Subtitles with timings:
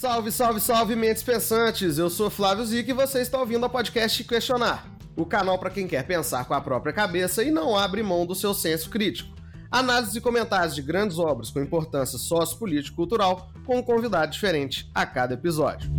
[0.00, 1.98] Salve, salve, salve, mentes pensantes!
[1.98, 5.86] Eu sou Flávio Zic e você está ouvindo o podcast Questionar, o canal para quem
[5.86, 9.36] quer pensar com a própria cabeça e não abre mão do seu senso crítico.
[9.70, 15.34] Análise e comentários de grandes obras com importância sociopolítico-cultural com um convidado diferente a cada
[15.34, 15.90] episódio.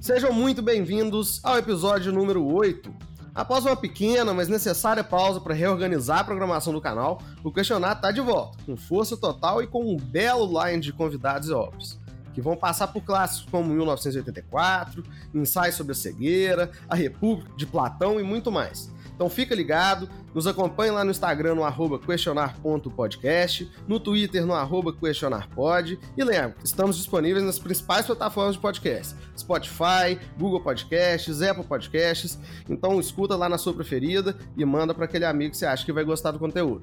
[0.00, 3.05] Sejam muito bem-vindos ao episódio número 8.
[3.36, 8.10] Após uma pequena, mas necessária pausa para reorganizar a programação do canal, o Questionar está
[8.10, 11.98] de volta, com força total e com um belo line de convidados e obras,
[12.32, 18.18] que vão passar por clássicos como 1984, Ensaios sobre a Cegueira, A República de Platão
[18.18, 18.90] e muito mais.
[19.16, 24.92] Então fica ligado, nos acompanhe lá no Instagram no arroba questionar.podcast, no Twitter no arroba
[24.92, 32.38] questionarpod e lembra, estamos disponíveis nas principais plataformas de podcast, Spotify, Google Podcasts, Apple Podcasts,
[32.68, 35.92] então escuta lá na sua preferida e manda para aquele amigo que você acha que
[35.92, 36.82] vai gostar do conteúdo.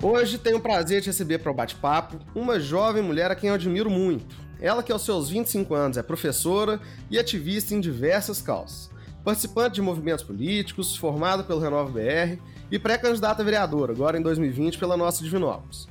[0.00, 3.56] Hoje tenho o prazer de receber para o bate-papo uma jovem mulher a quem eu
[3.56, 4.36] admiro muito.
[4.60, 9.82] Ela que aos seus 25 anos é professora e ativista em diversas causas participante de
[9.82, 15.22] movimentos políticos, formado pelo Renova BR e pré-candidata a vereadora, agora em 2020, pela nossa
[15.22, 15.88] Divinópolis.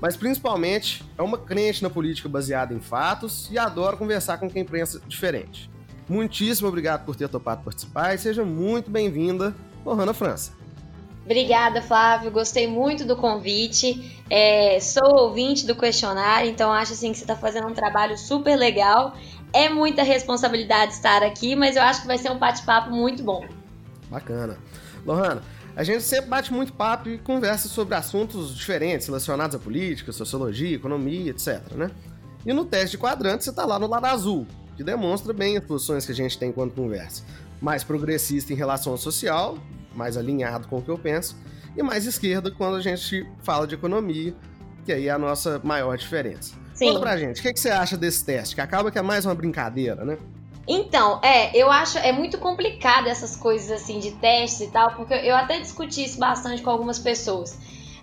[0.00, 4.64] Mas principalmente é uma crente na política baseada em fatos e adora conversar com quem
[4.64, 5.70] pensa diferente.
[6.08, 10.52] Muitíssimo obrigado por ter topado participar e seja muito bem-vinda, Lohana França.
[11.24, 12.30] Obrigada, Flávio.
[12.30, 14.20] Gostei muito do convite.
[14.28, 18.56] É, sou ouvinte do questionário, então acho assim que você está fazendo um trabalho super
[18.56, 19.16] legal
[19.54, 23.46] é muita responsabilidade estar aqui, mas eu acho que vai ser um bate-papo muito bom.
[24.10, 24.58] Bacana.
[25.06, 25.42] Lohana,
[25.76, 30.74] a gente sempre bate muito papo e conversa sobre assuntos diferentes relacionados à política, sociologia,
[30.74, 31.90] economia, etc, né?
[32.44, 34.44] E no teste de quadrante você está lá no lado azul,
[34.76, 37.22] que demonstra bem as posições que a gente tem quando conversa.
[37.60, 39.56] Mais progressista em relação ao social,
[39.94, 41.36] mais alinhado com o que eu penso,
[41.76, 44.34] e mais esquerda quando a gente fala de economia,
[44.84, 46.63] que aí é a nossa maior diferença.
[46.74, 46.88] Sim.
[46.88, 48.54] Conta pra gente, o que, que você acha desse teste?
[48.54, 50.18] Que acaba que é mais uma brincadeira, né?
[50.66, 55.12] Então, é, eu acho é muito complicado essas coisas assim de testes e tal, porque
[55.14, 57.58] eu até discuti isso bastante com algumas pessoas.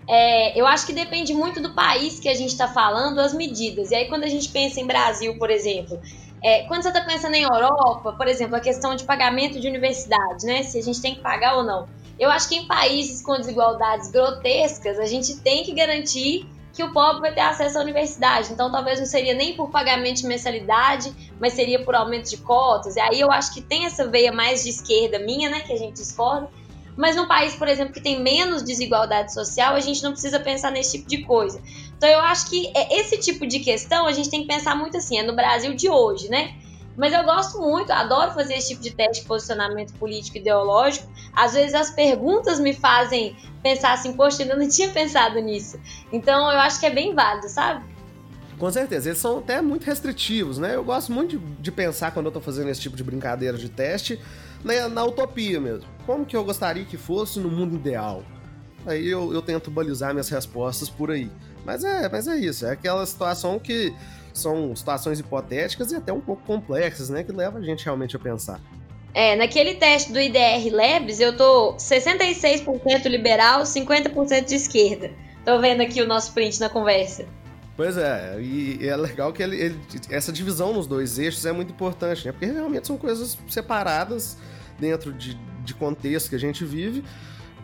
[0.07, 3.91] É, eu acho que depende muito do país que a gente está falando, as medidas.
[3.91, 5.99] E aí, quando a gente pensa em Brasil, por exemplo,
[6.43, 10.45] é, quando você está pensando em Europa, por exemplo, a questão de pagamento de universidade,
[10.45, 10.63] né?
[10.63, 11.87] Se a gente tem que pagar ou não.
[12.19, 16.91] Eu acho que em países com desigualdades grotescas, a gente tem que garantir que o
[16.93, 18.51] pobre vai ter acesso à universidade.
[18.51, 22.95] Então, talvez não seria nem por pagamento de mensalidade, mas seria por aumento de cotas.
[22.95, 25.77] E aí eu acho que tem essa veia mais de esquerda minha, né, que a
[25.77, 26.49] gente discorda.
[26.95, 30.71] Mas num país, por exemplo, que tem menos desigualdade social, a gente não precisa pensar
[30.71, 31.61] nesse tipo de coisa.
[31.97, 34.97] Então, eu acho que é esse tipo de questão a gente tem que pensar muito
[34.97, 36.55] assim, é no Brasil de hoje, né?
[37.01, 41.11] Mas eu gosto muito, adoro fazer esse tipo de teste de posicionamento político ideológico.
[41.33, 45.79] Às vezes as perguntas me fazem pensar assim, poxa, eu não tinha pensado nisso.
[46.13, 47.83] Então eu acho que é bem válido, sabe?
[48.59, 50.75] Com certeza, eles são até muito restritivos, né?
[50.75, 53.67] Eu gosto muito de, de pensar quando eu tô fazendo esse tipo de brincadeira de
[53.67, 54.21] teste
[54.63, 55.89] na, na, utopia mesmo.
[56.05, 58.23] Como que eu gostaria que fosse no mundo ideal?
[58.85, 61.31] Aí eu, eu tento balizar minhas respostas por aí.
[61.65, 63.91] Mas é, mas é isso, é aquela situação que
[64.33, 67.23] são situações hipotéticas e até um pouco complexas, né?
[67.23, 68.59] Que leva a gente realmente a pensar.
[69.13, 75.11] É, naquele teste do IDR Labs, eu tô 66% liberal, 50% de esquerda.
[75.43, 77.25] Tô vendo aqui o nosso print na conversa.
[77.75, 81.71] Pois é, e, é legal que ele, ele, essa divisão nos dois eixos é muito
[81.71, 82.31] importante, né?
[82.31, 84.37] Porque realmente são coisas separadas
[84.79, 87.03] dentro de, de contexto que a gente vive,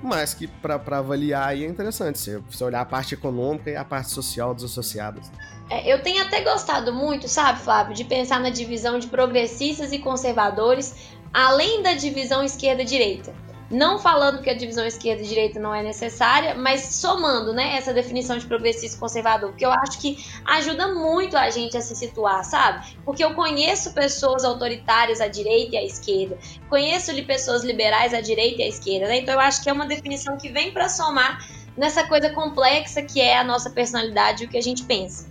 [0.01, 3.83] mas que para avaliar aí é interessante você, você olhar a parte econômica e a
[3.83, 5.31] parte social desassociadas.
[5.69, 9.99] É, eu tenho até gostado muito, sabe, Flávio, de pensar na divisão de progressistas e
[9.99, 10.95] conservadores,
[11.33, 13.33] além da divisão esquerda-direita.
[13.69, 17.93] Não falando que a divisão esquerda e direita não é necessária, mas somando né, essa
[17.93, 21.93] definição de progressista e conservador, porque eu acho que ajuda muito a gente a se
[21.93, 22.95] situar, sabe?
[23.03, 26.37] Porque eu conheço pessoas autoritárias à direita e à esquerda,
[26.69, 29.17] conheço pessoas liberais à direita e à esquerda, né?
[29.17, 33.19] Então eu acho que é uma definição que vem para somar nessa coisa complexa que
[33.19, 35.27] é a nossa personalidade e o que a gente pensa.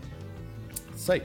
[1.09, 1.23] Aí.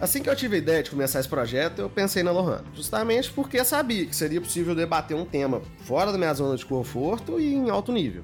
[0.00, 3.30] Assim que eu tive a ideia de começar esse projeto, eu pensei na Lohan, justamente
[3.30, 7.54] porque sabia que seria possível debater um tema fora da minha zona de conforto e
[7.54, 8.22] em alto nível.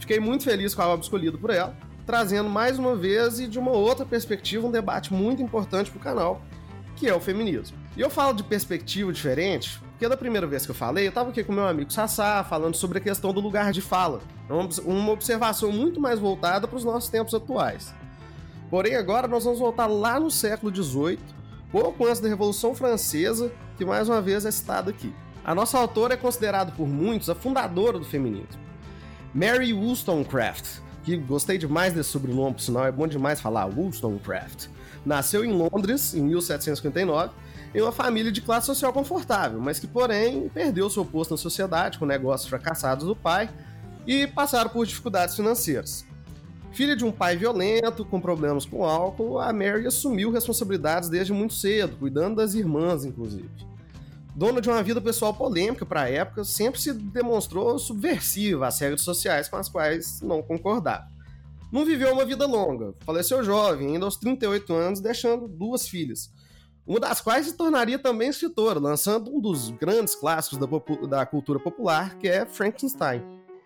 [0.00, 1.76] Fiquei muito feliz com a obra escolhida por ela,
[2.06, 6.02] trazendo mais uma vez e de uma outra perspectiva um debate muito importante para o
[6.02, 6.40] canal,
[6.96, 7.76] que é o feminismo.
[7.94, 11.28] E eu falo de perspectiva diferente, porque da primeira vez que eu falei, eu estava
[11.28, 14.22] aqui com meu amigo Sassá, falando sobre a questão do lugar de fala.
[14.82, 17.94] Uma observação muito mais voltada para os nossos tempos atuais.
[18.72, 21.18] Porém, agora nós vamos voltar lá no século XVIII,
[21.70, 25.14] pouco antes da Revolução Francesa, que mais uma vez é citada aqui.
[25.44, 28.58] A nossa autora é considerada por muitos a fundadora do feminismo.
[29.34, 34.68] Mary Wollstonecraft que gostei demais desse sobrenome, por sinal é bom demais falar, Wollstonecraft.
[35.04, 37.30] Nasceu em Londres em 1759
[37.74, 41.98] em uma família de classe social confortável, mas que, porém, perdeu seu posto na sociedade
[41.98, 43.50] com negócios fracassados do pai
[44.06, 46.10] e passaram por dificuldades financeiras.
[46.72, 51.52] Filha de um pai violento, com problemas com álcool, a Mary assumiu responsabilidades desde muito
[51.52, 53.50] cedo, cuidando das irmãs, inclusive.
[54.34, 59.02] Dona de uma vida pessoal polêmica para a época, sempre se demonstrou subversiva às regras
[59.02, 61.06] sociais com as quais não concordava.
[61.70, 66.30] Não viveu uma vida longa, faleceu jovem, ainda aos 38 anos, deixando duas filhas,
[66.86, 70.66] uma das quais se tornaria também escritora, lançando um dos grandes clássicos da,
[71.06, 73.22] da cultura popular, que é Frankenstein.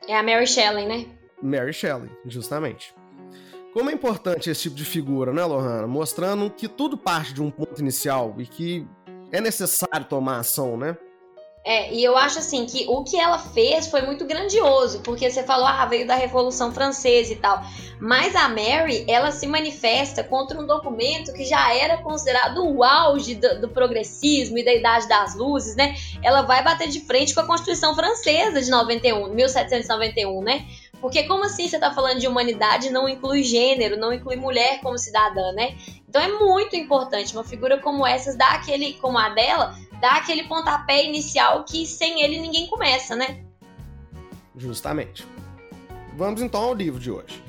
[0.07, 1.16] É a Mary Shelley, né?
[1.43, 2.95] Mary Shelley, justamente.
[3.73, 5.87] Como é importante esse tipo de figura, né, Lohana?
[5.87, 8.87] Mostrando que tudo parte de um ponto inicial e que
[9.31, 10.97] é necessário tomar ação, né?
[11.69, 15.43] É, e eu acho assim que o que ela fez foi muito grandioso, porque você
[15.43, 17.61] falou, ah, veio da Revolução Francesa e tal.
[18.01, 23.35] Mas a Mary, ela se manifesta contra um documento que já era considerado o auge
[23.35, 25.97] do, do progressismo e da Idade das Luzes, né?
[26.23, 30.67] Ela vai bater de frente com a Constituição Francesa de 91, 1791, né?
[31.07, 34.99] Porque como assim você está falando de humanidade não inclui gênero, não inclui mulher como
[34.99, 35.77] cidadã, né?
[36.09, 40.49] Então é muito importante uma figura como essa, dar aquele, como a dela, dá aquele
[40.49, 43.45] pontapé inicial que sem ele ninguém começa, né?
[44.57, 45.25] Justamente.
[46.17, 47.41] Vamos então ao livro de hoje.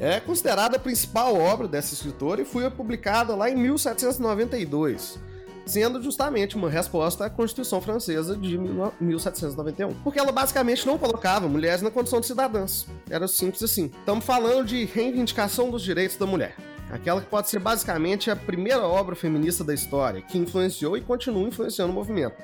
[0.00, 5.18] É considerada a principal obra dessa escritora e foi publicada lá em 1792,
[5.66, 9.92] sendo justamente uma resposta à Constituição Francesa de 1791.
[10.02, 12.86] Porque ela basicamente não colocava mulheres na condição de cidadãs.
[13.10, 13.90] Era simples assim.
[13.98, 16.54] Estamos falando de reivindicação dos direitos da mulher.
[16.88, 21.48] Aquela que pode ser basicamente a primeira obra feminista da história, que influenciou e continua
[21.48, 22.36] influenciando o movimento,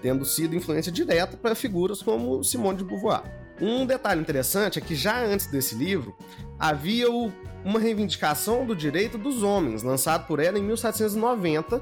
[0.00, 3.22] tendo sido influência direta para figuras como Simone de Beauvoir.
[3.60, 6.16] Um detalhe interessante é que já antes desse livro
[6.58, 7.08] havia
[7.64, 11.80] uma reivindicação do direito dos homens, lançado por ela em 1790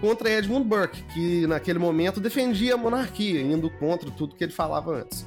[0.00, 4.94] contra Edmund Burke, que naquele momento defendia a monarquia, indo contra tudo que ele falava
[4.94, 5.26] antes.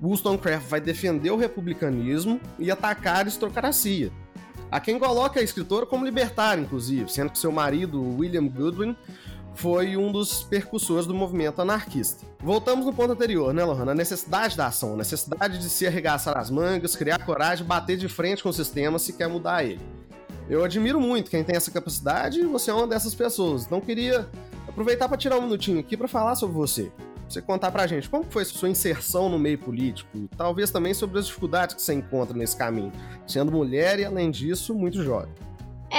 [0.00, 4.12] Wollstonecraft vai defender o republicanismo e atacar a aristocracia,
[4.70, 8.96] a quem coloca a escritora como libertária, inclusive, sendo que seu marido, William Goodwin,
[9.54, 12.24] foi um dos percussores do movimento anarquista.
[12.38, 13.90] Voltamos no ponto anterior, né, Lohana?
[13.90, 18.08] A necessidade da ação, a necessidade de se arregaçar as mangas, criar coragem, bater de
[18.08, 19.80] frente com o sistema se quer mudar ele.
[20.48, 23.66] Eu admiro muito quem tem essa capacidade e você é uma dessas pessoas.
[23.66, 24.28] Então queria
[24.66, 26.90] aproveitar para tirar um minutinho aqui para falar sobre você
[27.28, 31.18] você contar pra gente como foi sua inserção no meio político e talvez também sobre
[31.18, 32.90] as dificuldades que você encontra nesse caminho,
[33.26, 35.32] sendo mulher e, além disso, muito jovem.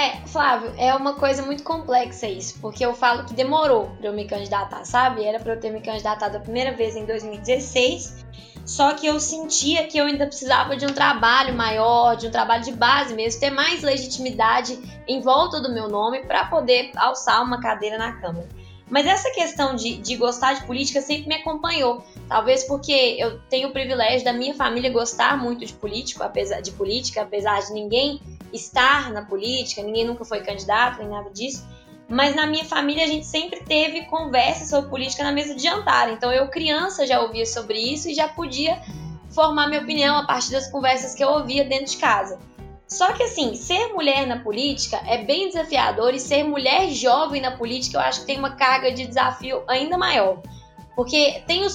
[0.00, 4.14] É, Flávio, é uma coisa muito complexa isso, porque eu falo que demorou para eu
[4.14, 5.22] me candidatar, sabe?
[5.22, 8.24] Era para eu ter me candidatado a primeira vez em 2016,
[8.64, 12.64] só que eu sentia que eu ainda precisava de um trabalho maior, de um trabalho
[12.64, 17.60] de base mesmo, ter mais legitimidade em volta do meu nome para poder alçar uma
[17.60, 18.48] cadeira na Câmara.
[18.88, 22.02] Mas essa questão de, de gostar de política sempre me acompanhou.
[22.26, 26.70] Talvez porque eu tenho o privilégio da minha família gostar muito de político, apesar de
[26.72, 28.18] política, apesar de ninguém
[28.52, 31.66] estar na política, ninguém nunca foi candidato, nem nada disso.
[32.08, 36.12] Mas na minha família a gente sempre teve conversa sobre política na mesa de jantar.
[36.12, 38.80] Então eu, criança, já ouvia sobre isso e já podia
[39.30, 42.38] formar minha opinião a partir das conversas que eu ouvia dentro de casa.
[42.88, 47.52] Só que assim, ser mulher na política é bem desafiador e ser mulher jovem na
[47.52, 50.42] política eu acho que tem uma carga de desafio ainda maior.
[50.96, 51.70] Porque tem, o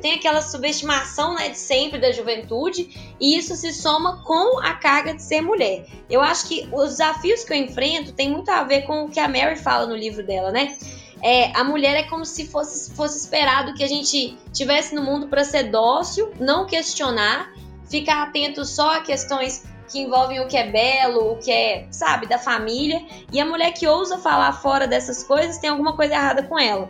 [0.00, 5.14] tem aquela subestimação né, de sempre da juventude e isso se soma com a carga
[5.14, 5.86] de ser mulher.
[6.08, 9.20] Eu acho que os desafios que eu enfrento tem muito a ver com o que
[9.20, 10.76] a Mary fala no livro dela, né?
[11.22, 15.28] É, a mulher é como se fosse, fosse esperado que a gente tivesse no mundo
[15.28, 17.52] para ser dócil, não questionar,
[17.90, 22.26] ficar atento só a questões que envolvem o que é belo, o que é, sabe,
[22.26, 23.04] da família.
[23.32, 26.88] E a mulher que ousa falar fora dessas coisas tem alguma coisa errada com ela.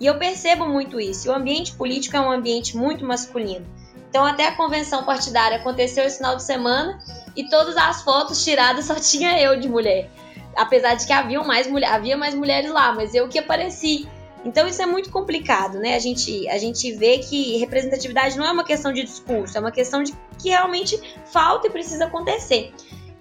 [0.00, 1.30] E eu percebo muito isso.
[1.30, 3.66] O ambiente político é um ambiente muito masculino.
[4.08, 6.98] Então, até a convenção partidária aconteceu esse final de semana
[7.36, 10.10] e todas as fotos tiradas só tinha eu de mulher.
[10.56, 14.08] Apesar de que havia mais, havia mais mulheres lá, mas eu que apareci.
[14.44, 15.94] Então isso é muito complicado, né?
[15.94, 19.70] A gente, a gente vê que representatividade não é uma questão de discurso, é uma
[19.70, 22.72] questão de que realmente falta e precisa acontecer.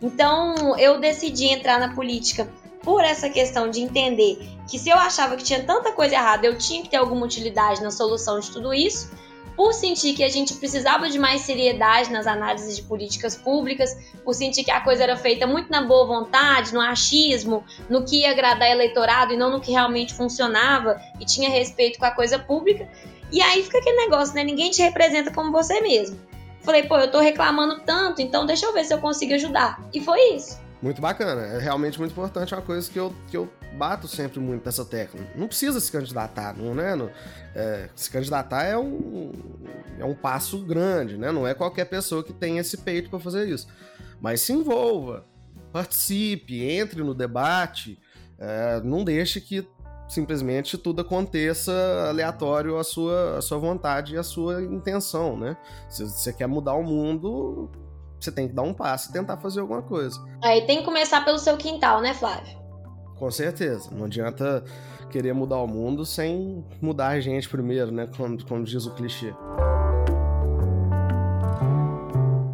[0.01, 2.49] Então eu decidi entrar na política
[2.83, 6.57] por essa questão de entender que se eu achava que tinha tanta coisa errada, eu
[6.57, 9.09] tinha que ter alguma utilidade na solução de tudo isso
[9.59, 13.93] por sentir que a gente precisava de mais seriedade nas análises de políticas públicas,
[14.23, 18.21] por sentir que a coisa era feita muito na boa vontade, no achismo, no que
[18.21, 22.39] ia agradar eleitorado e não no que realmente funcionava e tinha respeito com a coisa
[22.39, 22.89] pública.
[23.33, 24.45] E aí fica aquele negócio, né?
[24.45, 26.17] Ninguém te representa como você mesmo.
[26.61, 29.83] Falei, pô, eu tô reclamando tanto, então deixa eu ver se eu consigo ajudar.
[29.93, 30.57] E foi isso.
[30.81, 34.39] Muito bacana, é realmente muito importante, é uma coisa que eu, que eu bato sempre
[34.39, 35.27] muito nessa técnica.
[35.35, 36.95] Não precisa se candidatar, não é?
[36.95, 37.09] Não,
[37.53, 39.33] é se candidatar é um,
[39.99, 41.31] é um passo grande, né?
[41.33, 43.67] Não é qualquer pessoa que tem esse peito para fazer isso.
[44.21, 45.25] Mas se envolva,
[45.73, 47.99] participe, entre no debate,
[48.37, 49.67] é, não deixe que
[50.07, 51.71] simplesmente tudo aconteça
[52.09, 55.55] aleatório à sua, à sua vontade e à sua intenção, né?
[55.89, 57.69] Se você quer mudar o mundo,
[58.19, 60.19] você tem que dar um passo e tentar fazer alguma coisa.
[60.43, 62.57] Aí tem que começar pelo seu quintal, né, Flávio?
[63.17, 63.89] Com certeza.
[63.91, 64.63] Não adianta
[65.09, 68.07] querer mudar o mundo sem mudar a gente primeiro, né?
[68.15, 69.33] Como, como diz o clichê.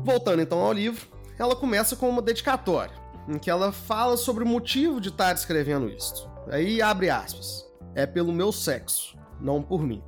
[0.03, 1.07] Voltando então ao livro,
[1.37, 2.93] ela começa com uma dedicatória,
[3.27, 6.29] em que ela fala sobre o motivo de estar escrevendo isto.
[6.49, 7.65] Aí abre aspas.
[7.93, 10.03] É pelo meu sexo, não por mim.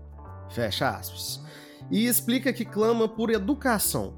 [0.50, 1.42] Fecha aspas.
[1.90, 4.14] E explica que clama por educação,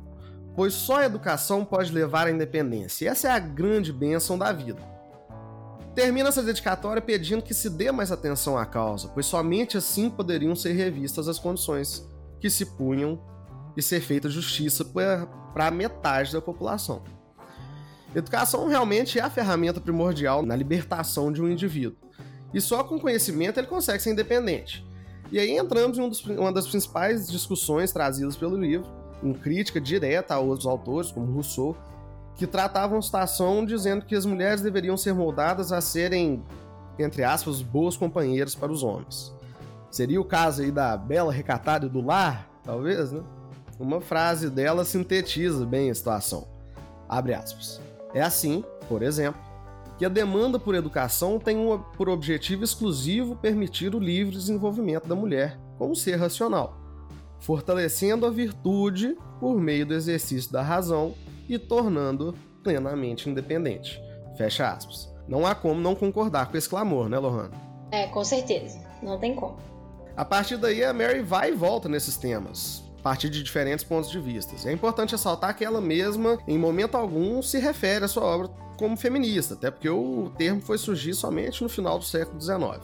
[0.55, 3.05] pois só a educação pode levar à independência.
[3.05, 4.81] E essa é a grande bênção da vida.
[5.95, 10.55] Termina essa dedicatória pedindo que se dê mais atenção à causa, pois somente assim poderiam
[10.55, 12.07] ser revistas as condições
[12.39, 13.19] que se punham
[13.75, 17.03] e ser feita justiça para metade da população.
[18.15, 21.97] Educação realmente é a ferramenta primordial na libertação de um indivíduo.
[22.53, 24.85] E só com conhecimento ele consegue ser independente.
[25.31, 28.87] E aí entramos em um dos, uma das principais discussões trazidas pelo livro,
[29.23, 31.75] em crítica direta a outros autores, como Rousseau,
[32.35, 36.43] que tratavam a situação dizendo que as mulheres deveriam ser moldadas a serem,
[36.97, 39.33] entre aspas, boas companheiras para os homens.
[39.91, 43.21] Seria o caso aí da bela recatada do lar, talvez, né?
[43.79, 46.47] Uma frase dela sintetiza bem a situação.
[47.07, 47.81] Abre aspas.
[48.13, 49.41] É assim, por exemplo,
[49.97, 55.15] que a demanda por educação tem uma, por objetivo exclusivo permitir o livre desenvolvimento da
[55.15, 56.77] mulher como ser racional,
[57.39, 61.13] fortalecendo a virtude por meio do exercício da razão
[61.47, 64.01] e tornando plenamente independente.
[64.37, 65.09] Fecha aspas.
[65.27, 67.51] Não há como não concordar com esse clamor, né, Lohana?
[67.91, 68.79] É, com certeza.
[69.01, 69.57] Não tem como.
[70.15, 74.11] A partir daí, a Mary vai e volta nesses temas, a partir de diferentes pontos
[74.11, 74.55] de vista.
[74.67, 78.97] É importante ressaltar que ela mesma, em momento algum, se refere à sua obra como
[78.97, 82.79] feminista, até porque o termo foi surgir somente no final do século XIX.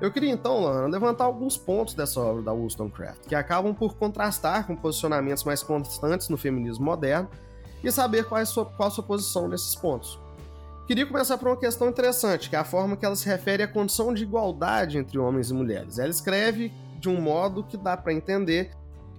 [0.00, 4.66] Eu queria então, Lana, levantar alguns pontos dessa obra da Wollstonecraft, que acabam por contrastar
[4.66, 7.28] com posicionamentos mais constantes no feminismo moderno
[7.82, 10.18] e saber qual, é sua, qual a sua posição nesses pontos.
[10.86, 13.68] Queria começar por uma questão interessante, que é a forma que ela se refere à
[13.68, 15.98] condição de igualdade entre homens e mulheres.
[15.98, 18.70] Ela escreve de um modo que dá para entender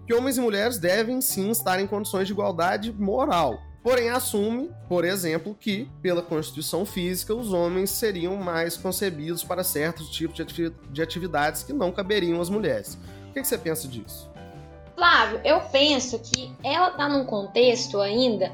[0.05, 3.59] que homens e mulheres devem sim estar em condições de igualdade moral.
[3.85, 10.09] Porém, assume, por exemplo, que, pela constituição física, os homens seriam mais concebidos para certos
[10.09, 10.43] tipos
[10.89, 12.97] de atividades que não caberiam às mulheres.
[13.29, 14.27] O que você pensa disso?
[14.95, 18.51] Flávio, eu penso que ela está num contexto ainda.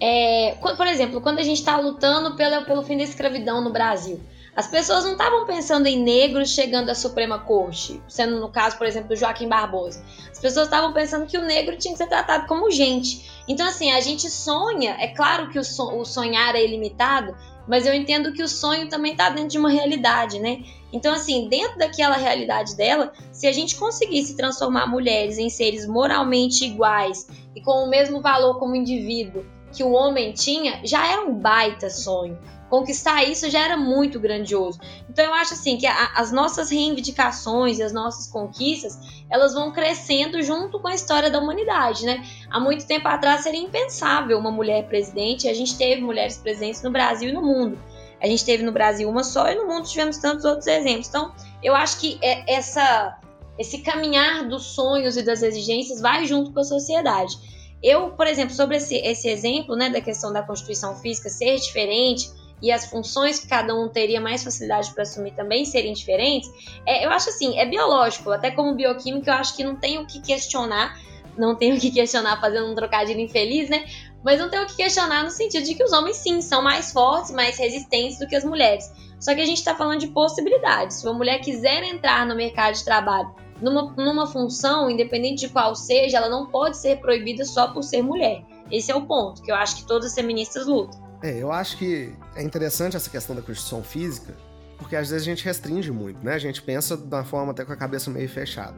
[0.00, 4.20] É, por exemplo, quando a gente está lutando pelo fim da escravidão no Brasil,
[4.58, 8.88] as pessoas não estavam pensando em negros chegando à Suprema Corte, sendo no caso, por
[8.88, 10.04] exemplo, do Joaquim Barbosa.
[10.28, 13.30] As pessoas estavam pensando que o negro tinha que ser tratado como gente.
[13.46, 17.36] Então, assim, a gente sonha, é claro que o, o sonhar é ilimitado,
[17.68, 20.64] mas eu entendo que o sonho também está dentro de uma realidade, né?
[20.92, 26.64] Então, assim, dentro daquela realidade dela, se a gente conseguisse transformar mulheres em seres moralmente
[26.64, 31.34] iguais e com o mesmo valor como indivíduo que o homem tinha, já era um
[31.34, 32.36] baita sonho.
[32.68, 34.78] Conquistar isso já era muito grandioso.
[35.08, 38.98] Então eu acho assim que a, as nossas reivindicações e as nossas conquistas,
[39.30, 42.22] elas vão crescendo junto com a história da humanidade, né?
[42.50, 46.90] Há muito tempo atrás seria impensável uma mulher presidente, a gente teve mulheres presidentes no
[46.90, 47.78] Brasil e no mundo.
[48.20, 51.08] A gente teve no Brasil uma só e no mundo tivemos tantos outros exemplos.
[51.08, 51.32] Então,
[51.62, 53.18] eu acho que é essa,
[53.58, 57.36] esse caminhar dos sonhos e das exigências vai junto com a sociedade.
[57.82, 62.28] Eu, por exemplo, sobre esse, esse exemplo né, da questão da Constituição Física ser diferente
[62.62, 66.50] e as funções que cada um teria mais facilidade para assumir também serem diferentes,
[66.86, 70.06] é, eu acho assim, é biológico, até como bioquímico, eu acho que não tem o
[70.06, 70.98] que questionar,
[71.36, 73.86] não tenho o que questionar fazendo um trocadilho infeliz, né?
[74.24, 76.92] Mas não tenho o que questionar no sentido de que os homens, sim, são mais
[76.92, 78.90] fortes, mais resistentes do que as mulheres.
[79.20, 80.96] Só que a gente está falando de possibilidades.
[80.96, 85.74] Se uma mulher quiser entrar no mercado de trabalho numa, numa função, independente de qual
[85.74, 88.44] seja, ela não pode ser proibida só por ser mulher.
[88.70, 91.07] Esse é o ponto que eu acho que todas as feministas lutam.
[91.22, 94.34] É, eu acho que é interessante essa questão da Constituição Física,
[94.78, 96.34] porque às vezes a gente restringe muito, né?
[96.34, 98.76] A gente pensa uma forma até com a cabeça meio fechada.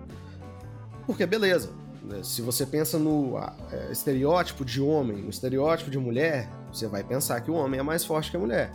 [1.07, 1.71] Porque, beleza,
[2.03, 2.23] né?
[2.23, 3.39] se você pensa no
[3.71, 7.83] é, estereótipo de homem, no estereótipo de mulher, você vai pensar que o homem é
[7.83, 8.73] mais forte que a mulher.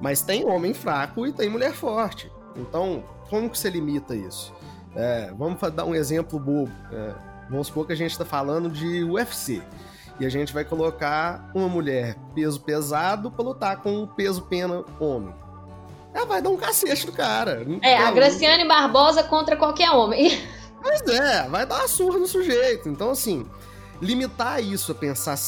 [0.00, 2.30] Mas tem homem fraco e tem mulher forte.
[2.56, 4.52] Então, como que você limita isso?
[4.94, 6.70] É, vamos dar um exemplo bobo.
[6.92, 9.60] É, Vamos supor que a gente está falando de UFC.
[10.20, 14.84] E a gente vai colocar uma mulher peso pesado para lutar com um peso pena
[15.00, 15.34] homem.
[16.12, 17.66] Ela vai dar um cacete do cara.
[17.80, 20.30] É, a Graciane Barbosa contra qualquer homem.
[20.84, 22.88] Mas é, vai dar uma surra no sujeito.
[22.88, 23.46] Então, assim,
[24.00, 25.38] limitar isso a pensar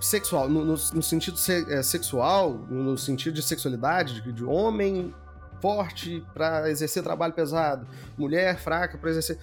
[0.00, 5.14] sexual, no, no, no sentido se, é, sexual, no sentido de sexualidade, de, de homem
[5.60, 7.86] forte para exercer trabalho pesado,
[8.18, 9.38] mulher fraca para exercer.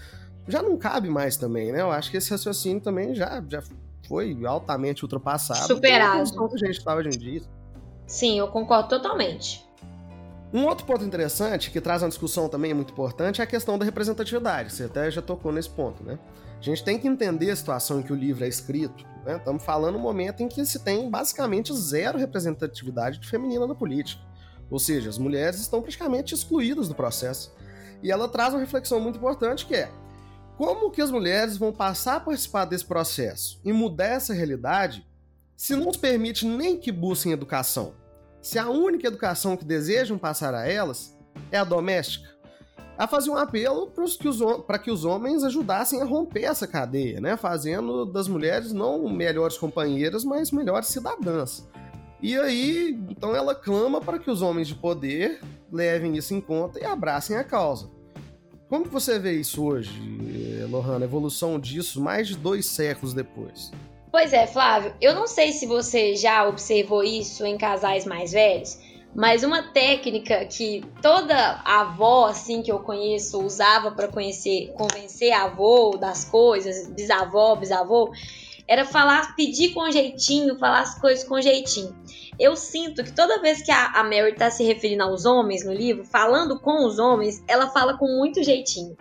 [0.47, 1.81] Já não cabe mais também, né?
[1.81, 3.63] Eu acho que esse raciocínio também já, já
[4.09, 5.67] foi altamente ultrapassado.
[5.67, 6.21] Superado.
[6.21, 7.41] A gente estava hoje em dia.
[8.07, 9.63] Sim, eu concordo totalmente.
[10.51, 13.85] Um outro ponto interessante, que traz uma discussão também muito importante, é a questão da
[13.85, 14.73] representatividade.
[14.73, 16.17] Você até já tocou nesse ponto, né?
[16.59, 19.05] A gente tem que entender a situação em que o livro é escrito.
[19.23, 19.37] Né?
[19.37, 24.23] Estamos falando um momento em que se tem basicamente zero representatividade feminina na política.
[24.71, 27.55] Ou seja, as mulheres estão praticamente excluídas do processo.
[28.01, 29.91] E ela traz uma reflexão muito importante que é
[30.59, 35.07] como que as mulheres vão passar a participar desse processo e mudar essa realidade
[35.55, 37.93] se não os permite nem que busquem educação?
[38.41, 41.17] Se a única educação que desejam passar a elas
[41.49, 42.37] é a doméstica?
[42.97, 47.37] a fazer um apelo para que, que os homens ajudassem a romper essa cadeia, né?
[47.37, 51.65] Fazendo das mulheres não melhores companheiras, mas melhores cidadãs.
[52.21, 55.39] E aí, então ela clama para que os homens de poder
[55.71, 57.89] levem isso em conta e abracem a causa.
[58.69, 59.89] Como você vê isso hoje,
[60.69, 61.05] Lohana?
[61.05, 63.71] A evolução disso mais de dois séculos depois.
[64.11, 64.93] Pois é, Flávio.
[64.99, 68.79] Eu não sei se você já observou isso em casais mais velhos,
[69.15, 75.97] mas uma técnica que toda avó assim que eu conheço usava para conhecer, convencer avô
[75.97, 78.11] das coisas, bisavó, bisavô,
[78.67, 81.95] era falar, pedir com jeitinho, falar as coisas com jeitinho.
[82.39, 85.73] Eu sinto que toda vez que a, a Mary está se referindo aos homens no
[85.73, 88.95] livro, falando com os homens, ela fala com muito jeitinho.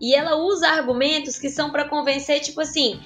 [0.00, 3.00] E ela usa argumentos que são para convencer, tipo assim,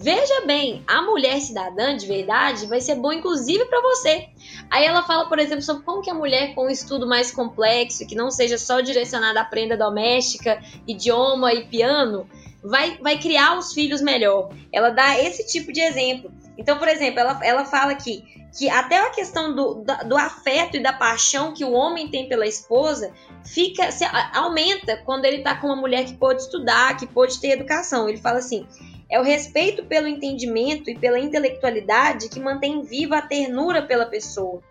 [0.00, 4.28] Veja bem, a mulher cidadã de verdade vai ser bom inclusive para você.
[4.70, 8.06] Aí ela fala, por exemplo, sobre como que a mulher com um estudo mais complexo,
[8.06, 12.30] que não seja só direcionada à prenda doméstica, idioma e piano,
[12.62, 14.50] vai, vai criar os filhos melhor.
[14.72, 16.30] Ela dá esse tipo de exemplo.
[16.56, 18.24] Então, por exemplo, ela, ela fala aqui
[18.56, 22.46] que até a questão do, do afeto e da paixão que o homem tem pela
[22.46, 23.12] esposa
[23.44, 27.50] fica se, aumenta quando ele tá com uma mulher que pode estudar, que pode ter
[27.50, 28.08] educação.
[28.08, 28.66] Ele fala assim:
[29.10, 34.62] é o respeito pelo entendimento e pela intelectualidade que mantém viva a ternura pela pessoa.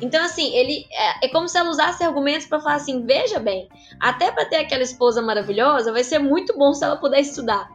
[0.00, 3.68] Então, assim, ele é, é como se ela usasse argumentos para falar assim: veja bem,
[4.00, 7.68] até para ter aquela esposa maravilhosa, vai ser muito bom se ela puder estudar.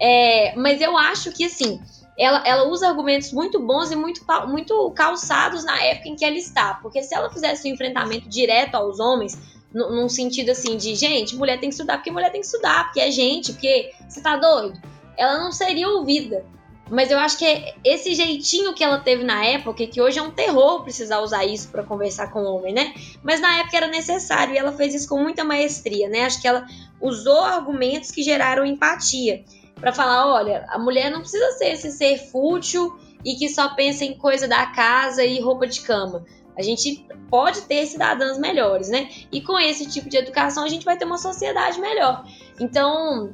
[0.00, 1.80] É, mas eu acho que, assim,
[2.18, 6.36] ela, ela usa argumentos muito bons e muito, muito calçados na época em que ela
[6.36, 6.74] está.
[6.74, 9.38] Porque se ela fizesse um enfrentamento direto aos homens,
[9.72, 13.00] num sentido assim de, gente, mulher tem que estudar porque mulher tem que estudar, porque
[13.00, 14.80] é gente, porque você tá doido
[15.20, 16.46] ela não seria ouvida.
[16.90, 20.22] Mas eu acho que é esse jeitinho que ela teve na época, que hoje é
[20.22, 22.92] um terror precisar usar isso para conversar com o homem, né?
[23.22, 26.24] Mas na época era necessário e ela fez isso com muita maestria, né?
[26.24, 26.66] Acho que ela
[27.00, 29.44] usou argumentos que geraram empatia
[29.76, 34.04] para falar, olha, a mulher não precisa ser esse ser fútil e que só pensa
[34.04, 36.24] em coisa da casa e roupa de cama.
[36.58, 39.08] A gente pode ter cidadãs melhores, né?
[39.30, 42.24] E com esse tipo de educação a gente vai ter uma sociedade melhor.
[42.58, 43.32] Então,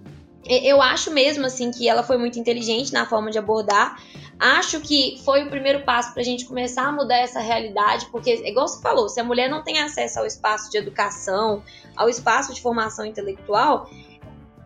[0.48, 4.00] eu acho mesmo assim que ela foi muito inteligente na forma de abordar.
[4.38, 8.34] Acho que foi o primeiro passo para a gente começar a mudar essa realidade, porque,
[8.46, 11.62] igual você falou, se a mulher não tem acesso ao espaço de educação,
[11.96, 13.88] ao espaço de formação intelectual,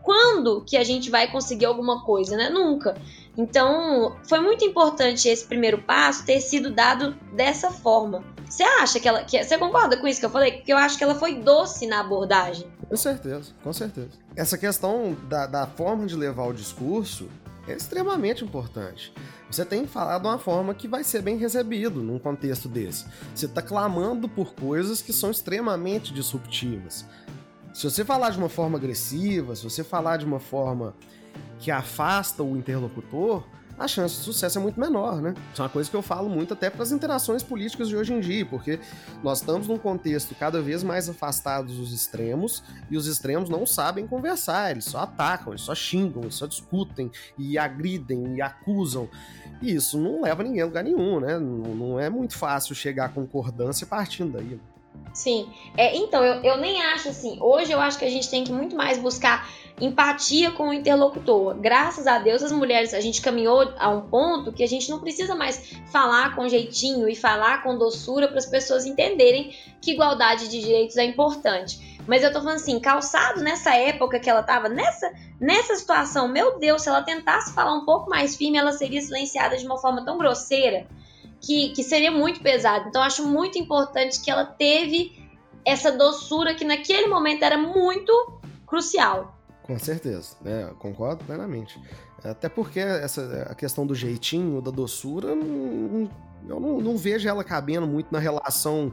[0.03, 2.51] quando que a gente vai conseguir alguma coisa, né?
[2.51, 2.97] Nunca.
[3.37, 8.25] Então, foi muito importante esse primeiro passo ter sido dado dessa forma.
[8.49, 9.23] Você acha que ela.
[9.23, 10.53] Que, você concorda com isso que eu falei?
[10.53, 12.67] Porque eu acho que ela foi doce na abordagem.
[12.91, 14.11] Com certeza, com certeza.
[14.35, 17.29] Essa questão da, da forma de levar o discurso
[17.69, 19.13] é extremamente importante.
[19.49, 23.07] Você tem que falar de uma forma que vai ser bem recebido num contexto desse.
[23.33, 27.07] Você está clamando por coisas que são extremamente disruptivas.
[27.73, 30.93] Se você falar de uma forma agressiva, se você falar de uma forma
[31.61, 33.47] que afasta o interlocutor,
[33.81, 35.35] a chance de sucesso é muito menor, né?
[35.53, 38.13] Isso é uma coisa que eu falo muito até para as interações políticas de hoje
[38.13, 38.79] em dia, porque
[39.25, 44.07] nós estamos num contexto cada vez mais afastados dos extremos e os extremos não sabem
[44.07, 49.09] conversar, eles só atacam, eles só xingam, eles só discutem e agridem e acusam.
[49.63, 51.39] E isso não leva ninguém a lugar nenhum, né?
[51.39, 54.61] Não, é muito fácil chegar à concordância partindo daí.
[55.13, 55.49] Sim.
[55.77, 57.39] É, então, eu, eu nem acho assim.
[57.41, 59.49] Hoje eu acho que a gente tem que muito mais buscar
[59.81, 61.55] empatia com o interlocutor.
[61.55, 65.01] Graças a Deus, as mulheres, a gente caminhou a um ponto que a gente não
[65.01, 70.49] precisa mais falar com jeitinho e falar com doçura para as pessoas entenderem que igualdade
[70.49, 71.99] de direitos é importante.
[72.07, 76.59] Mas eu tô falando assim, calçado nessa época que ela tava, nessa, nessa situação, meu
[76.59, 80.05] Deus, se ela tentasse falar um pouco mais firme, ela seria silenciada de uma forma
[80.05, 80.87] tão grosseira
[81.41, 82.89] que, que seria muito pesado.
[82.89, 85.29] Então, acho muito importante que ela teve
[85.65, 89.37] essa doçura que naquele momento era muito crucial.
[89.63, 90.73] Com certeza, né?
[90.79, 91.81] concordo plenamente.
[92.23, 96.11] Até porque essa, a questão do jeitinho, da doçura, eu
[96.61, 98.93] não, não vejo ela cabendo muito na relação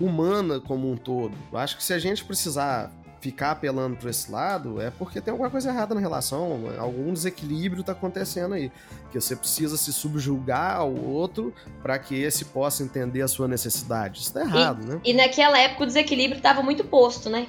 [0.00, 1.34] humana como um todo.
[1.52, 5.30] Eu acho que se a gente precisar ficar apelando para esse lado é porque tem
[5.30, 8.72] alguma coisa errada na relação, algum desequilíbrio está acontecendo aí,
[9.12, 11.52] que você precisa se subjugar ao outro
[11.82, 14.20] para que esse possa entender a sua necessidade.
[14.20, 15.00] Isso tá errado, e, né?
[15.04, 17.46] E naquela época o desequilíbrio estava muito posto, né?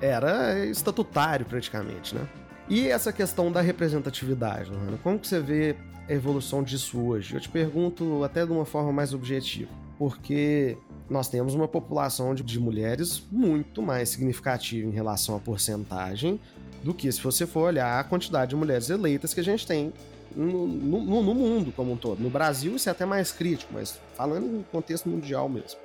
[0.00, 2.26] Era estatutário praticamente, né?
[2.68, 5.76] E essa questão da representatividade, Ana, como que você vê
[6.08, 7.34] a evolução disso hoje?
[7.34, 10.78] Eu te pergunto até de uma forma mais objetiva, porque
[11.12, 16.40] nós temos uma população de, de mulheres muito mais significativa em relação à porcentagem
[16.82, 19.92] do que se você for olhar a quantidade de mulheres eleitas que a gente tem
[20.34, 22.20] no, no, no, mundo como um todo.
[22.20, 25.78] No Brasil isso é até mais crítico, mas falando em contexto mundial mesmo.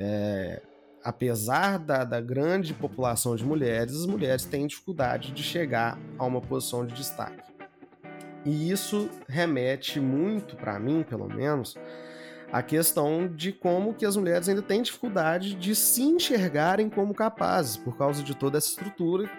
[0.00, 0.62] É,
[1.04, 6.40] apesar da, da, grande população de mulheres, as mulheres têm dificuldade de chegar a uma
[6.40, 7.52] posição de destaque.
[8.44, 11.76] E isso remete muito, para mim, pelo menos,
[12.50, 17.76] a questão de como que as mulheres ainda têm dificuldade de se enxergarem como capazes
[17.76, 19.30] por causa de toda essa estrutura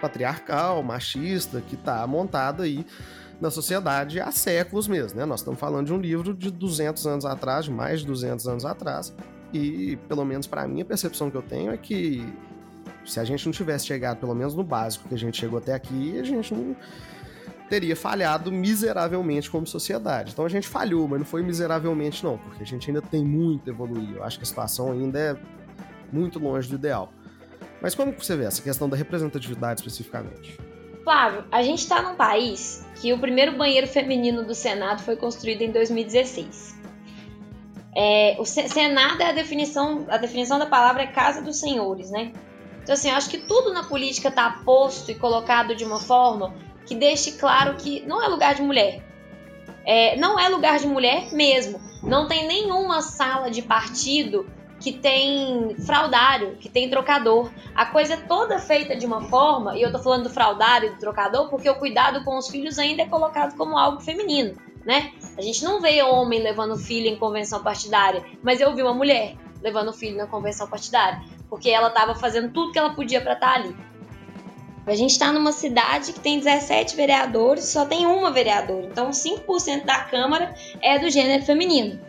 [0.00, 2.84] patriarcal, machista que está montada aí
[3.40, 5.24] na sociedade há séculos mesmo, né?
[5.24, 8.64] Nós estamos falando de um livro de 200 anos atrás, de mais de 200 anos
[8.64, 9.14] atrás,
[9.52, 12.26] e pelo menos para mim a percepção que eu tenho é que
[13.04, 15.74] se a gente não tivesse chegado pelo menos no básico que a gente chegou até
[15.74, 16.76] aqui, a gente não
[17.72, 20.32] teria falhado miseravelmente como sociedade.
[20.32, 23.70] Então a gente falhou, mas não foi miseravelmente não, porque a gente ainda tem muito
[23.70, 24.16] a evoluir.
[24.16, 25.36] Eu acho que a situação ainda é
[26.12, 27.10] muito longe do ideal.
[27.80, 30.60] Mas como você vê essa questão da representatividade especificamente?
[31.02, 35.62] Flávio, a gente está num país que o primeiro banheiro feminino do Senado foi construído
[35.62, 36.78] em 2016.
[37.96, 42.32] É, o Senado é a definição, a definição da palavra é Casa dos Senhores, né?
[42.82, 46.52] Então, assim, eu acho que tudo na política está posto e colocado de uma forma
[46.86, 49.02] que deixe claro que não é lugar de mulher.
[49.84, 51.80] É, não é lugar de mulher mesmo.
[52.02, 54.46] Não tem nenhuma sala de partido
[54.82, 57.50] que tem fraudário, que tem trocador.
[57.74, 60.92] A coisa é toda feita de uma forma, e eu tô falando do fraudário e
[60.92, 65.12] do trocador, porque o cuidado com os filhos ainda é colocado como algo feminino, né?
[65.38, 69.36] A gente não vê homem levando filho em convenção partidária, mas eu vi uma mulher
[69.62, 73.52] levando filho na convenção partidária, porque ela estava fazendo tudo que ela podia para estar
[73.52, 73.76] tá ali.
[74.86, 78.86] A gente está numa cidade que tem 17 vereadores, só tem uma vereadora.
[78.86, 82.00] Então, 5% da Câmara é do gênero feminino.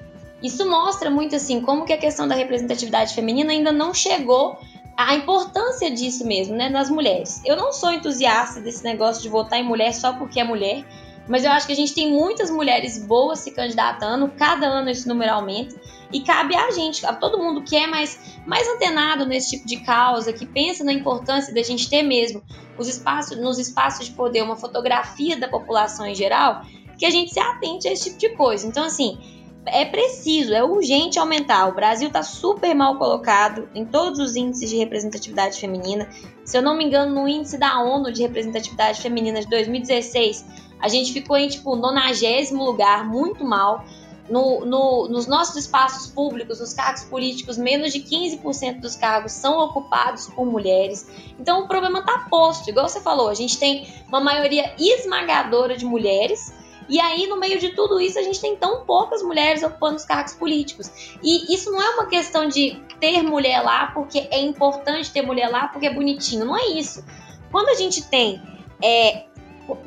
[0.42, 4.58] Isso mostra muito assim como que a questão da representatividade feminina ainda não chegou
[4.98, 7.42] a importância disso mesmo, né, nas mulheres.
[7.46, 10.84] Eu não sou entusiasta desse negócio de votar em mulher só porque é mulher,
[11.28, 15.08] mas eu acho que a gente tem muitas mulheres boas se candidatando, cada ano esse
[15.08, 15.76] número aumenta.
[16.12, 19.78] E cabe a gente, a todo mundo que é mais, mais antenado nesse tipo de
[19.78, 22.44] causa, que pensa na importância da gente ter mesmo
[22.78, 26.62] os espaços, nos espaços de poder uma fotografia da população em geral,
[26.98, 28.68] que a gente se atente a esse tipo de coisa.
[28.68, 29.18] Então, assim,
[29.66, 31.68] é preciso, é urgente aumentar.
[31.68, 36.08] O Brasil está super mal colocado em todos os índices de representatividade feminina.
[36.44, 40.46] Se eu não me engano, no índice da ONU de representatividade feminina de 2016,
[40.84, 43.86] a gente ficou em tipo nonagésimo lugar, muito mal
[44.30, 49.58] no, no, nos nossos espaços públicos, nos cargos políticos, menos de 15% dos cargos são
[49.60, 51.08] ocupados por mulheres.
[51.40, 55.86] Então o problema está posto, igual você falou, a gente tem uma maioria esmagadora de
[55.86, 56.54] mulheres.
[56.90, 60.04] E aí, no meio de tudo isso, a gente tem tão poucas mulheres ocupando os
[60.04, 60.92] cargos políticos.
[61.24, 65.48] E isso não é uma questão de ter mulher lá porque é importante ter mulher
[65.48, 66.44] lá porque é bonitinho.
[66.44, 67.02] Não é isso.
[67.50, 68.42] Quando a gente tem
[68.84, 69.28] é,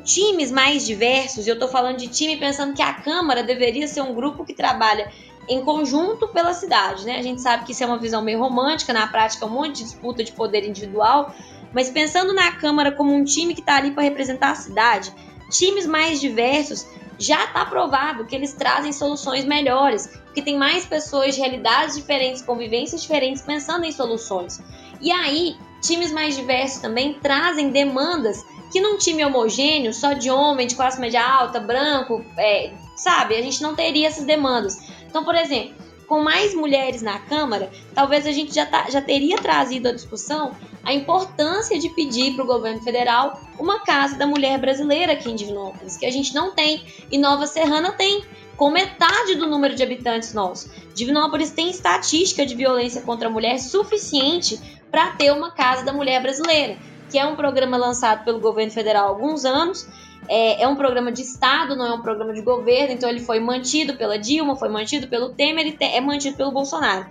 [0.03, 4.01] times mais diversos, e eu estou falando de time pensando que a Câmara deveria ser
[4.01, 5.11] um grupo que trabalha
[5.49, 7.17] em conjunto pela cidade, né?
[7.17, 9.83] A gente sabe que isso é uma visão meio romântica, na prática um monte de
[9.83, 11.33] disputa de poder individual,
[11.73, 15.13] mas pensando na Câmara como um time que está ali para representar a cidade,
[15.49, 16.85] times mais diversos
[17.19, 22.41] já está provado que eles trazem soluções melhores, porque tem mais pessoas de realidades diferentes,
[22.41, 24.61] convivências diferentes pensando em soluções.
[25.01, 30.67] E aí, times mais diversos também trazem demandas que num time homogêneo, só de homem,
[30.67, 34.77] de classe média alta, branco, é, sabe, a gente não teria essas demandas.
[35.07, 35.75] Então, por exemplo,
[36.07, 40.55] com mais mulheres na Câmara, talvez a gente já, tá, já teria trazido à discussão
[40.83, 45.35] a importância de pedir para o governo federal uma casa da mulher brasileira aqui em
[45.35, 48.23] Divinópolis, que a gente não tem e Nova Serrana tem,
[48.55, 50.71] com metade do número de habitantes nossos.
[50.95, 56.21] Divinópolis tem estatística de violência contra a mulher suficiente para ter uma casa da mulher
[56.21, 56.77] brasileira,
[57.09, 59.87] que é um programa lançado pelo governo federal há alguns anos
[60.27, 63.39] é, é, um programa de Estado, não é um programa de governo, então ele foi
[63.39, 67.05] mantido pela Dilma, foi mantido pelo Temer e é mantido pelo Bolsonaro.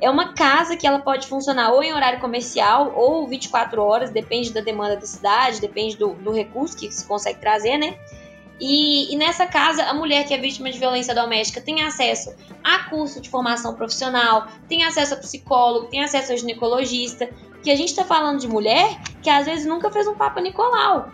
[0.00, 4.52] É uma casa que ela pode funcionar ou em horário comercial ou 24 horas, depende
[4.52, 7.98] da demanda da cidade, depende do, do recurso que se consegue trazer, né?
[8.60, 12.84] E, e, nessa casa, a mulher que é vítima de violência doméstica tem acesso a
[12.90, 17.28] curso de formação profissional, tem acesso a psicólogo, tem acesso a ginecologista.
[17.62, 21.10] Que a gente está falando de mulher que às vezes nunca fez um Papa Nicolau.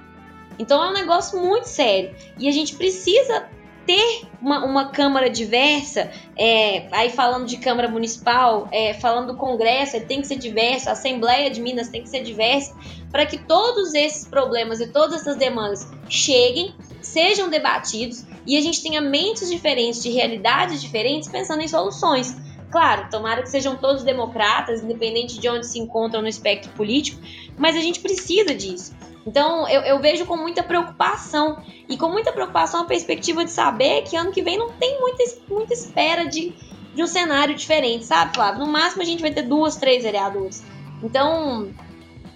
[0.59, 2.15] Então é um negócio muito sério.
[2.39, 3.49] E a gente precisa
[3.87, 9.97] ter uma, uma Câmara diversa, é, aí falando de Câmara Municipal, é, falando do Congresso,
[9.97, 12.75] ele tem que ser diverso, a Assembleia de Minas tem que ser diversa,
[13.11, 18.83] para que todos esses problemas e todas essas demandas cheguem, sejam debatidos e a gente
[18.83, 22.35] tenha mentes diferentes, de realidades diferentes, pensando em soluções.
[22.75, 27.23] Claro, tomara que sejam todos democratas, independente de onde se encontram no espectro político,
[27.57, 28.93] mas a gente precisa disso.
[29.25, 34.03] Então eu, eu, vejo com muita preocupação e com muita preocupação a perspectiva de saber
[34.03, 36.53] que ano que vem não tem muita, muita espera de,
[36.93, 38.67] de um cenário diferente, sabe, Flávio?
[38.67, 40.65] No máximo a gente vai ter duas, três vereadores.
[41.01, 41.71] Então,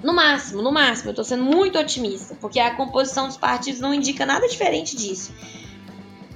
[0.04, 3.92] no máximo, no máximo, eu tô sendo muito otimista, porque a composição dos partidos não
[3.92, 5.34] indica nada diferente disso.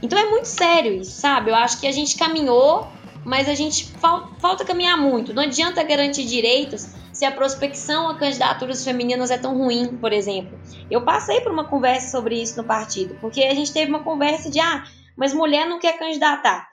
[0.03, 1.53] Então é muito sério isso, sabe?
[1.53, 2.89] Eu acho que a gente caminhou,
[3.25, 5.33] mas a gente fal falta caminhar muito.
[5.33, 10.59] Não adianta garantir direitos se a prospecção a candidaturas femininas é tão ruim, por exemplo.
[10.91, 14.51] Eu passei por uma conversa sobre isso no partido, porque a gente teve uma conversa
[14.51, 14.85] de ah,
[15.17, 16.71] mas mulher não quer candidatar.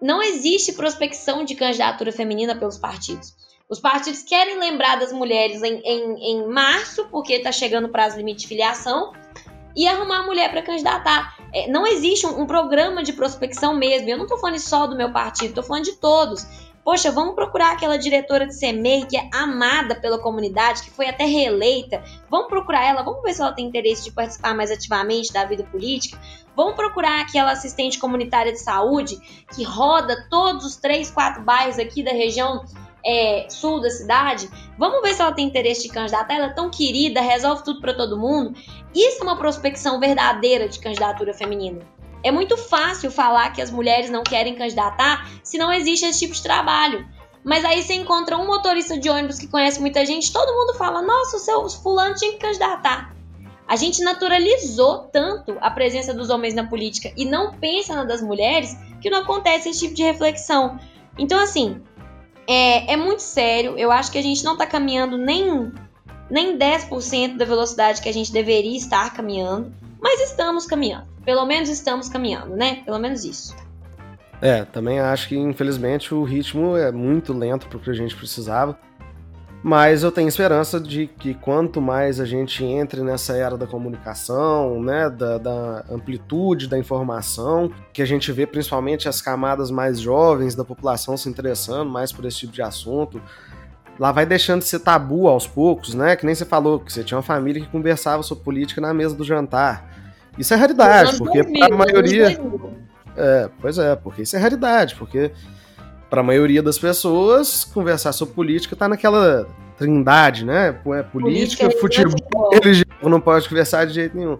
[0.00, 3.34] Não existe prospecção de candidatura feminina pelos partidos.
[3.68, 8.16] Os partidos querem lembrar das mulheres em, em, em março, porque está chegando o prazo
[8.16, 9.12] limite de filiação,
[9.78, 11.36] e arrumar a mulher para candidatar.
[11.54, 14.10] É, não existe um, um, programa de prospecção mesmo.
[14.10, 16.44] Eu não estou falando só do meu partido, estou falando de todos.
[16.82, 21.24] Poxa, vamos procurar aquela diretora de CEMEI que é amada pela comunidade, que foi até
[21.26, 22.02] reeleita.
[22.28, 25.62] Vamos procurar ela, vamos ver se ela tem interesse de participar mais ativamente da vida
[25.62, 26.18] política.
[26.56, 29.16] Vamos procurar aquela assistente comunitária de saúde
[29.54, 32.64] que roda todos os três, quatro bairros aqui da região
[33.04, 34.48] é, sul da cidade.
[34.78, 36.34] Vamos ver se ela tem interesse de candidatar.
[36.34, 38.54] Ela é tão querida, resolve tudo para todo mundo.
[38.94, 41.80] Isso é uma prospecção verdadeira de candidatura feminina.
[42.22, 46.34] É muito fácil falar que as mulheres não querem candidatar se não existe esse tipo
[46.34, 47.06] de trabalho.
[47.44, 51.00] Mas aí você encontra um motorista de ônibus que conhece muita gente, todo mundo fala:
[51.00, 53.16] nossa, o seu fulano tinha que candidatar.
[53.66, 58.22] A gente naturalizou tanto a presença dos homens na política e não pensa na das
[58.22, 60.78] mulheres que não acontece esse tipo de reflexão.
[61.18, 61.82] Então, assim,
[62.48, 63.78] é, é muito sério.
[63.78, 65.70] Eu acho que a gente não está caminhando nem,
[66.30, 71.68] nem 10% da velocidade que a gente deveria estar caminhando, mas estamos caminhando pelo menos
[71.68, 72.76] estamos caminhando, né?
[72.86, 73.54] Pelo menos isso.
[74.40, 78.16] É, também acho que infelizmente o ritmo é muito lento para o que a gente
[78.16, 78.78] precisava.
[79.62, 84.80] Mas eu tenho esperança de que quanto mais a gente entre nessa era da comunicação,
[84.80, 90.54] né, da, da, amplitude da informação, que a gente vê principalmente as camadas mais jovens
[90.54, 93.20] da população se interessando mais por esse tipo de assunto,
[93.98, 96.14] lá vai deixando de ser tabu aos poucos, né?
[96.14, 99.16] Que nem você falou que você tinha uma família que conversava sobre política na mesa
[99.16, 99.90] do jantar.
[100.38, 102.40] Isso é raridade, porque para a maioria.
[103.16, 105.32] É, pois é, porque isso é raridade, porque
[106.08, 110.68] para a maioria das pessoas conversar sobre política tá naquela trindade, né?
[110.68, 114.38] É política, política futebol, religião, não pode conversar de jeito nenhum.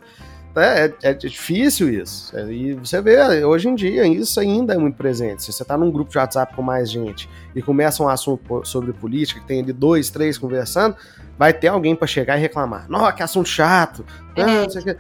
[0.57, 2.37] É, é, é, difícil isso.
[2.37, 5.45] É, e você vê, hoje em dia, isso ainda é muito presente.
[5.45, 8.93] Se você está num grupo de WhatsApp com mais gente e começa um assunto sobre
[8.93, 10.97] política, que tem ali dois, três conversando,
[11.39, 12.87] vai ter alguém para chegar e reclamar.
[12.89, 14.05] Nossa, que assunto chato.
[14.35, 14.45] É.
[14.45, 14.97] Não, sei o que.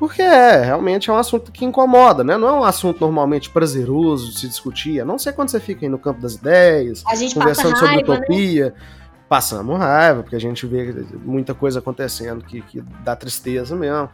[0.00, 2.38] Porque é, realmente é um assunto que incomoda, né?
[2.38, 4.98] Não é um assunto normalmente prazeroso de se discutir.
[4.98, 7.02] A não sei quando você fica aí no campo das ideias,
[7.34, 8.02] conversando raiva, sobre né?
[8.02, 8.64] utopia.
[8.70, 8.72] Né?
[9.28, 14.08] Passamos raiva, porque a gente vê muita coisa acontecendo que, que dá tristeza mesmo.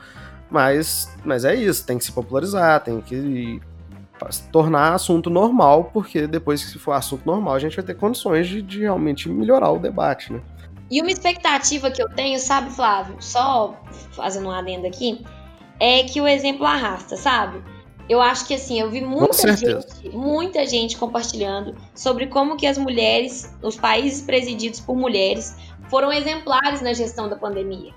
[0.51, 3.63] Mas, mas é isso, tem que se popularizar, tem que
[4.51, 8.61] tornar assunto normal, porque depois que for assunto normal, a gente vai ter condições de,
[8.61, 10.41] de realmente melhorar o debate, né?
[10.91, 13.17] E uma expectativa que eu tenho, sabe, Flávio?
[13.21, 15.25] Só fazendo um adendo aqui,
[15.81, 17.63] é que o exemplo arrasta, sabe?
[18.09, 22.79] Eu acho que assim, eu vi muita gente, muita gente compartilhando sobre como que as
[22.79, 25.57] mulheres, os países presididos por mulheres,
[25.91, 27.93] foram exemplares na gestão da pandemia.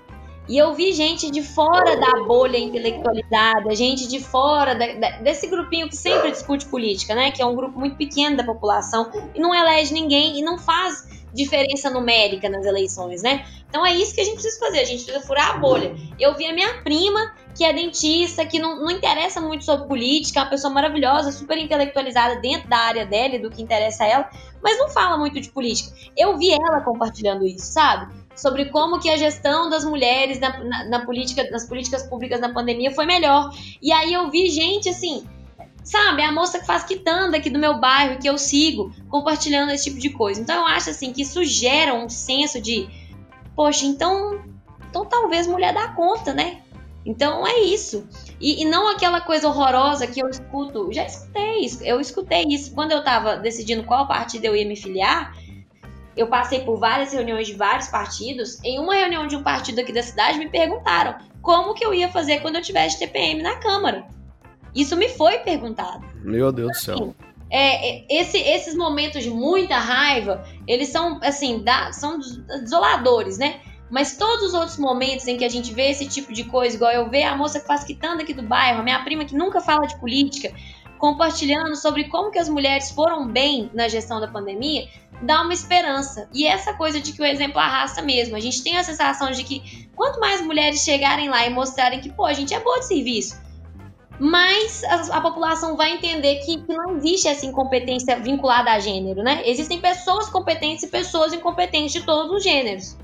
[0.48, 5.46] E eu vi gente de fora da bolha intelectualizada, gente de fora da, da, desse
[5.46, 7.30] grupinho que sempre discute política, né?
[7.30, 11.19] Que é um grupo muito pequeno da população e não elege ninguém e não faz
[11.32, 13.44] diferença numérica nas eleições, né?
[13.68, 15.94] Então é isso que a gente precisa fazer, a gente precisa furar a bolha.
[16.18, 20.40] Eu vi a minha prima, que é dentista, que não, não interessa muito sobre política,
[20.40, 24.06] é uma pessoa maravilhosa, super intelectualizada dentro da área dela e do que interessa a
[24.06, 24.30] ela,
[24.62, 25.94] mas não fala muito de política.
[26.16, 28.12] Eu vi ela compartilhando isso, sabe?
[28.34, 32.52] Sobre como que a gestão das mulheres na, na, na política, nas políticas públicas na
[32.52, 33.50] pandemia foi melhor.
[33.82, 35.26] E aí eu vi gente assim,
[35.82, 39.72] sabe, é a moça que faz quitanda aqui do meu bairro que eu sigo, compartilhando
[39.72, 40.40] esse tipo de coisa.
[40.40, 42.88] Então eu acho assim que isso gera um senso de,
[43.54, 44.42] poxa, então,
[44.88, 46.62] então talvez mulher dá conta, né?
[47.04, 48.06] Então é isso.
[48.40, 50.92] E, e, não aquela coisa horrorosa que eu escuto.
[50.92, 51.82] Já escutei isso.
[51.82, 52.74] Eu escutei isso.
[52.74, 55.34] Quando eu tava decidindo qual partido eu ia me filiar,
[56.16, 58.62] eu passei por várias reuniões de vários partidos.
[58.62, 62.08] Em uma reunião de um partido aqui da cidade, me perguntaram como que eu ia
[62.08, 64.06] fazer quando eu tivesse TPM na Câmara.
[64.74, 66.04] Isso me foi perguntado.
[66.22, 66.94] Meu Deus do céu.
[66.94, 67.14] Assim,
[67.50, 72.18] é, é, esse, esses momentos de muita raiva, eles são, assim, da, são
[72.62, 73.60] desoladores, né?
[73.90, 76.92] Mas todos os outros momentos em que a gente vê esse tipo de coisa, igual
[76.92, 79.60] eu ver a moça que faz quitanda aqui do bairro, a minha prima que nunca
[79.60, 80.54] fala de política,
[80.96, 84.86] compartilhando sobre como que as mulheres foram bem na gestão da pandemia,
[85.22, 86.28] dá uma esperança.
[86.32, 88.36] E essa coisa de que o exemplo arrasta mesmo.
[88.36, 92.12] A gente tem a sensação de que quanto mais mulheres chegarem lá e mostrarem que,
[92.12, 93.40] pô, a gente é boa de serviço,
[94.20, 99.22] mas a, a população vai entender que, que, não existe essa incompetência vinculada a gênero,
[99.22, 99.42] né?
[99.46, 102.98] Existem pessoas competentes e pessoas incompetentes de todos os gêneros.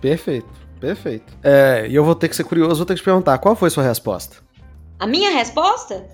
[0.00, 1.36] Perfeito, perfeito.
[1.42, 3.66] É, e eu vou ter que ser curioso, vou ter que te perguntar, qual foi
[3.66, 4.36] a sua resposta?
[5.00, 6.06] A minha resposta?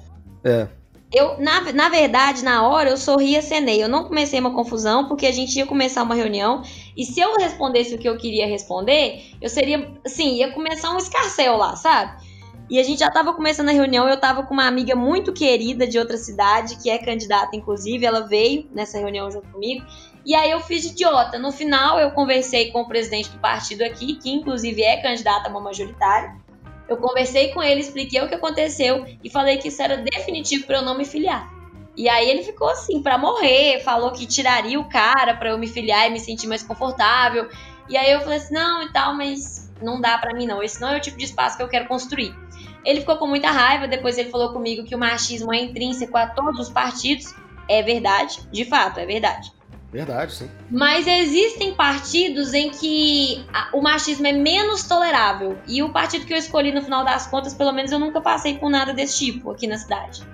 [0.42, 0.66] É.
[1.12, 3.82] Eu, na, na verdade, na hora eu sorri e acenei.
[3.82, 6.62] Eu não comecei uma confusão porque a gente ia começar uma reunião
[6.96, 10.96] e se eu respondesse o que eu queria responder, eu seria, assim, ia começar um
[10.96, 12.16] escarcel lá, sabe?
[12.72, 15.86] E a gente já estava começando a reunião, eu estava com uma amiga muito querida
[15.86, 19.84] de outra cidade, que é candidata, inclusive, ela veio nessa reunião junto comigo.
[20.24, 21.38] E aí eu fiz idiota.
[21.38, 25.50] No final, eu conversei com o presidente do partido aqui, que inclusive é candidato a
[25.50, 26.34] uma majoritária.
[26.88, 30.78] Eu conversei com ele, expliquei o que aconteceu e falei que isso era definitivo para
[30.78, 31.52] eu não me filiar.
[31.94, 35.66] E aí ele ficou assim, para morrer, falou que tiraria o cara para eu me
[35.66, 37.50] filiar e me sentir mais confortável.
[37.86, 40.62] E aí eu falei assim: não e tal, mas não dá para mim não.
[40.62, 42.34] Esse não é o tipo de espaço que eu quero construir.
[42.84, 46.26] Ele ficou com muita raiva, depois ele falou comigo que o machismo é intrínseco a
[46.26, 47.34] todos os partidos.
[47.68, 49.52] É verdade, de fato, é verdade.
[49.92, 50.50] Verdade, sim.
[50.70, 55.58] Mas existem partidos em que o machismo é menos tolerável.
[55.68, 58.56] E o partido que eu escolhi no final das contas, pelo menos eu nunca passei
[58.56, 60.26] por nada desse tipo aqui na cidade.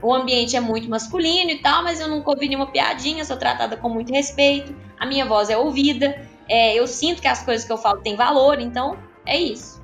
[0.00, 3.76] O ambiente é muito masculino e tal, mas eu nunca ouvi nenhuma piadinha, sou tratada
[3.76, 7.72] com muito respeito, a minha voz é ouvida, é, eu sinto que as coisas que
[7.72, 9.81] eu falo têm valor, então é isso.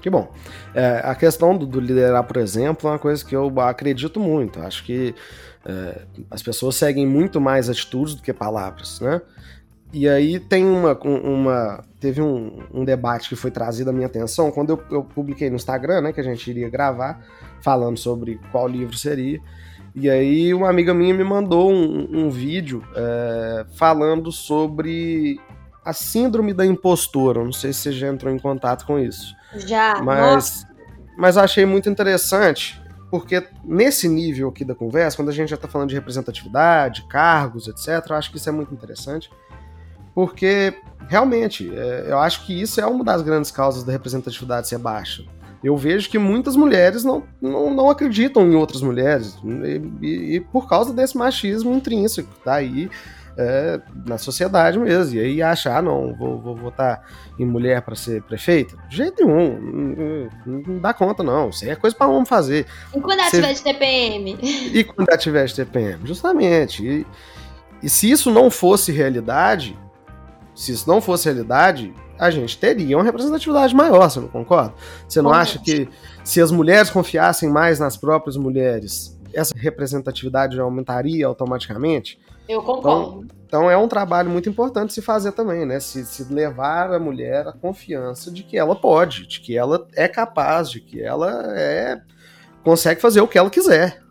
[0.00, 0.32] Que bom.
[0.74, 4.60] É, a questão do, do, liderar, por exemplo, é uma coisa que eu acredito muito.
[4.60, 5.14] Acho que
[5.66, 9.20] é, as pessoas seguem muito mais atitudes do que palavras, né?
[9.92, 10.98] E aí tem uma.
[11.02, 15.48] uma teve um, um, debate que foi trazido à minha atenção quando eu, eu, publiquei
[15.48, 16.12] no Instagram, né?
[16.12, 17.24] Que a gente iria gravar,
[17.62, 19.40] falando sobre qual livro seria.
[19.94, 25.40] E aí uma amiga minha me mandou um, um vídeo é, falando sobre
[25.88, 27.42] a síndrome da impostora.
[27.42, 29.34] Não sei se você já entrou em contato com isso.
[29.56, 30.02] Já.
[30.02, 30.66] Mas,
[31.16, 32.78] mas achei muito interessante,
[33.10, 37.68] porque nesse nível aqui da conversa, quando a gente já está falando de representatividade, cargos,
[37.68, 39.30] etc., eu acho que isso é muito interessante,
[40.14, 40.74] porque
[41.08, 45.24] realmente é, eu acho que isso é uma das grandes causas da representatividade ser baixa.
[45.64, 50.40] Eu vejo que muitas mulheres não, não, não acreditam em outras mulheres, e, e, e
[50.40, 52.90] por causa desse machismo intrínseco, tá aí
[53.38, 55.14] é, na sociedade mesmo.
[55.14, 57.00] E aí achar, ah, não, vou, vou votar
[57.38, 58.76] em mulher para ser prefeita?
[58.88, 60.28] De jeito nenhum.
[60.44, 61.50] Não, não, dá conta, não.
[61.50, 62.66] Isso aí é coisa para homem fazer.
[62.92, 64.38] E quando ela tiver de TPM?
[64.42, 66.84] E quando ela tiver de TPM, justamente.
[66.84, 67.06] E,
[67.80, 69.78] e se isso não fosse realidade,
[70.52, 74.74] se isso não fosse realidade, a gente teria uma representatividade maior, você não concorda?
[75.08, 75.88] Você não acha que
[76.24, 82.18] se as mulheres confiassem mais nas próprias mulheres, essa representatividade aumentaria automaticamente?
[82.48, 83.24] Eu concordo.
[83.24, 85.80] Então, então, é um trabalho muito importante se fazer também, né?
[85.80, 90.06] Se, se, levar a mulher a confiança de que ela pode, de que ela é
[90.06, 91.98] capaz, de que ela é
[92.62, 94.02] consegue fazer o que ela quiser.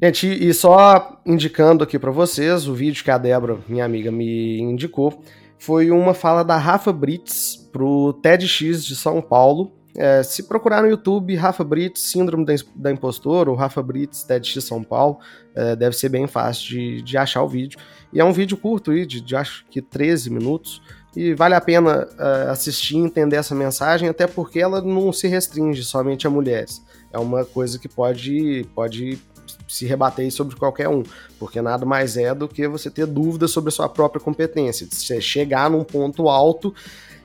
[0.00, 4.60] Gente, e só indicando aqui para vocês, o vídeo que a Débora, minha amiga, me
[4.60, 5.20] indicou,
[5.58, 10.88] foi uma fala da Rafa Brits pro TEDx de São Paulo, É, se procurar no
[10.88, 12.44] YouTube Rafa Brits, Síndrome
[12.74, 15.18] da Impostora, ou Rafa Brits, TEDx São Paulo,
[15.54, 17.78] é, deve ser bem fácil de, de achar o vídeo.
[18.12, 20.82] E é um vídeo curto, de, de acho que 13 minutos,
[21.16, 25.26] e vale a pena uh, assistir e entender essa mensagem, até porque ela não se
[25.26, 26.84] restringe somente a mulheres.
[27.10, 29.18] É uma coisa que pode, pode
[29.66, 31.02] se rebater sobre qualquer um,
[31.38, 35.18] porque nada mais é do que você ter dúvidas sobre a sua própria competência, você
[35.18, 36.74] chegar num ponto alto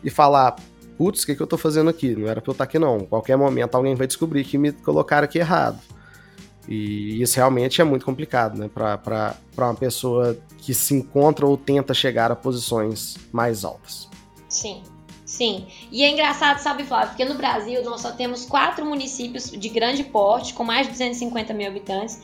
[0.02, 0.56] e falar,
[1.02, 2.16] putz, o que, que eu tô fazendo aqui?
[2.16, 3.00] Não era pra eu estar aqui não.
[3.00, 5.80] Qualquer momento alguém vai descobrir que me colocaram aqui errado.
[6.68, 8.70] E isso realmente é muito complicado, né?
[8.72, 14.08] Para uma pessoa que se encontra ou tenta chegar a posições mais altas.
[14.48, 14.84] Sim,
[15.26, 15.66] sim.
[15.92, 20.04] E é engraçado, sabe, Flávio, porque no Brasil nós só temos quatro municípios de grande
[20.04, 22.22] porte, com mais de 250 mil habitantes,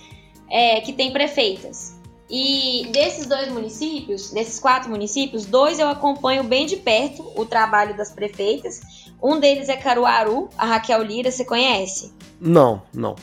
[0.48, 1.97] é, que têm prefeitas.
[2.30, 7.96] E desses dois municípios, desses quatro municípios, dois eu acompanho bem de perto o trabalho
[7.96, 8.82] das prefeitas.
[9.22, 12.14] Um deles é Caruaru, a Raquel Lira, você conhece?
[12.40, 13.16] Não, não.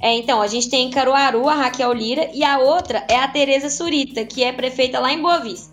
[0.00, 3.28] É, então, a gente tem em Caruaru a Raquel Lira e a outra é a
[3.28, 5.70] Tereza Surita, que é prefeita lá em Boa Vista.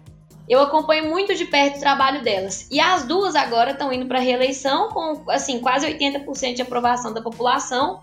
[0.48, 2.68] Eu acompanho muito de perto o trabalho delas.
[2.72, 7.22] E as duas agora estão indo para reeleição com assim, quase 80% de aprovação da
[7.22, 8.00] população.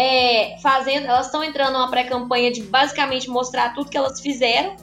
[0.00, 4.76] É, fazendo, elas estão entrando numa pré-campanha de basicamente mostrar tudo que elas fizeram.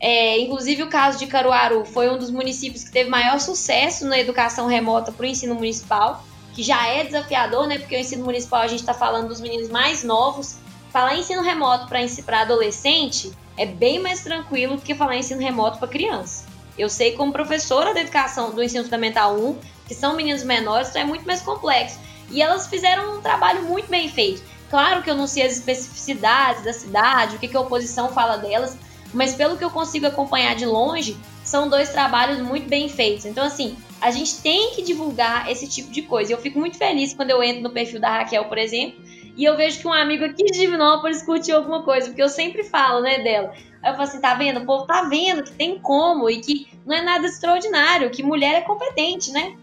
[0.00, 4.18] É, inclusive o caso de Caruaru foi um dos municípios que teve maior sucesso na
[4.18, 7.78] educação remota para o ensino municipal que já é desafiador, né?
[7.78, 10.56] Porque o ensino municipal a gente está falando dos meninos mais novos.
[10.90, 15.86] Falar ensino remoto para adolescente é bem mais tranquilo do que falar ensino remoto para
[15.86, 16.46] criança.
[16.76, 21.02] Eu sei como professora da educação do ensino fundamental 1, que são meninos menores, então
[21.02, 21.98] é muito mais complexo.
[22.30, 24.42] E elas fizeram um trabalho muito bem feito.
[24.68, 28.36] Claro que eu não sei as especificidades da cidade, o que, que a oposição fala
[28.36, 28.78] delas,
[29.12, 33.24] mas pelo que eu consigo acompanhar de longe, são dois trabalhos muito bem feitos.
[33.24, 36.32] Então, assim, a gente tem que divulgar esse tipo de coisa.
[36.32, 39.00] Eu fico muito feliz quando eu entro no perfil da Raquel, por exemplo,
[39.36, 42.62] e eu vejo que um amigo aqui de Divinópolis curtiu alguma coisa, porque eu sempre
[42.62, 43.52] falo, né, dela.
[43.82, 44.60] Aí eu falo assim, tá vendo?
[44.60, 48.54] O povo tá vendo que tem como e que não é nada extraordinário, que mulher
[48.56, 49.56] é competente, né?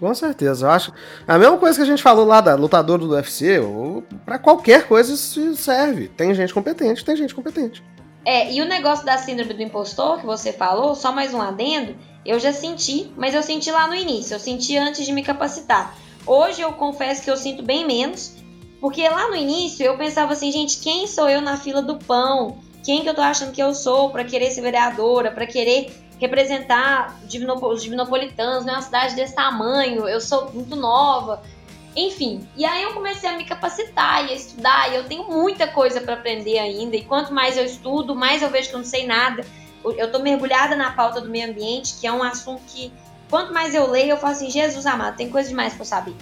[0.00, 0.92] Com certeza, eu acho.
[1.28, 4.88] A mesma coisa que a gente falou lá da lutadora do UFC, ou para qualquer
[4.88, 6.08] coisa isso serve.
[6.08, 7.84] Tem gente competente, tem gente competente.
[8.24, 11.94] É, e o negócio da síndrome do impostor que você falou, só mais um adendo,
[12.24, 15.94] eu já senti, mas eu senti lá no início, eu senti antes de me capacitar.
[16.26, 18.36] Hoje eu confesso que eu sinto bem menos,
[18.80, 22.58] porque lá no início eu pensava assim, gente, quem sou eu na fila do pão?
[22.82, 27.18] Quem que eu tô achando que eu sou para querer ser vereadora, para querer representar
[27.24, 28.72] os divinopolitanos, né?
[28.72, 31.42] Uma cidade desse tamanho, eu sou muito nova.
[31.96, 35.66] Enfim, e aí eu comecei a me capacitar e a estudar, e eu tenho muita
[35.66, 38.86] coisa para aprender ainda, e quanto mais eu estudo, mais eu vejo que eu não
[38.86, 39.44] sei nada.
[39.96, 42.92] Eu tô mergulhada na pauta do meio ambiente, que é um assunto que,
[43.28, 46.14] quanto mais eu leio, eu falo assim, Jesus amado, tem coisa demais eu saber.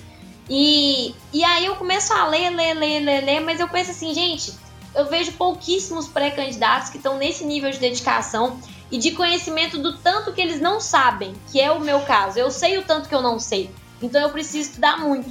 [0.48, 4.14] E, e aí eu começo a ler, ler, ler, ler, ler, mas eu penso assim,
[4.14, 4.54] gente,
[4.94, 8.58] eu vejo pouquíssimos pré-candidatos que estão nesse nível de dedicação
[8.90, 12.38] e de conhecimento do tanto que eles não sabem, que é o meu caso.
[12.38, 13.70] Eu sei o tanto que eu não sei,
[14.00, 15.30] então eu preciso estudar muito.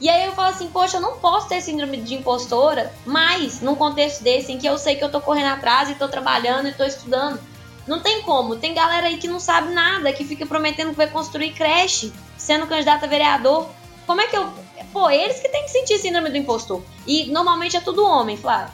[0.00, 3.74] E aí eu falo assim, poxa, eu não posso ter síndrome de impostora, mas num
[3.74, 6.72] contexto desse em que eu sei que eu tô correndo atrás e tô trabalhando e
[6.72, 7.40] tô estudando.
[7.86, 8.54] Não tem como.
[8.54, 12.66] Tem galera aí que não sabe nada, que fica prometendo que vai construir creche, sendo
[12.66, 13.66] candidato a vereador.
[14.06, 14.48] Como é que eu.
[14.92, 16.82] Pô, eles que tem que sentir síndrome do impostor.
[17.06, 18.72] E normalmente é tudo homem, Flávio.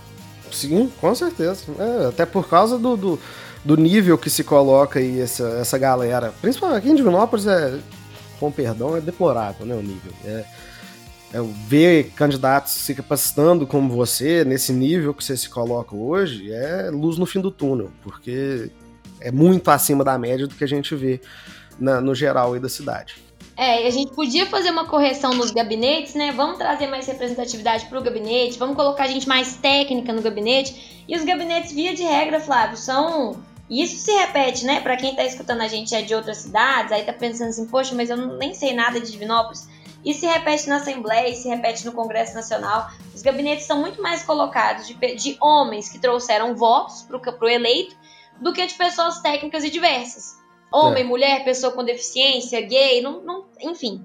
[0.53, 1.65] Sim, com certeza.
[1.79, 3.21] É, até por causa do, do,
[3.65, 6.33] do, nível que se coloca aí essa, essa galera.
[6.41, 7.79] Principalmente aqui em Divinópolis, é,
[8.39, 9.75] com perdão, é deplorável, né?
[9.75, 10.13] O nível.
[10.25, 10.45] É
[11.35, 16.89] é, ver candidatos se capacitando como você, nesse nível que você se coloca hoje, é
[16.91, 18.71] luz no fim do túnel, porque
[19.21, 21.21] é muito acima da média do que a gente vê
[21.77, 23.17] na, no geral aí da cidade.
[23.57, 26.33] É, a gente podia fazer uma correção nos gabinetes, né?
[26.33, 31.05] Vamos trazer mais representatividade para o gabinete, vamos colocar gente mais técnica no gabinete.
[31.09, 33.37] E os gabinetes, via de regra, Flávio, são.
[33.69, 34.81] Isso se repete, né?
[34.81, 37.95] Para quem está escutando a gente é de outras cidades, aí tá pensando assim, poxa,
[37.95, 39.69] mas eu não, nem sei nada de Divinópolis
[40.05, 42.91] e se repete na Assembleia e se repete no Congresso Nacional.
[43.15, 47.97] Os gabinetes são muito mais colocados de, de homens que trouxeram votos para o eleito
[48.41, 50.37] do que de pessoas técnicas e diversas.
[50.71, 51.07] Homem, é.
[51.07, 54.05] mulher, pessoa com deficiência, gay, não, não, enfim.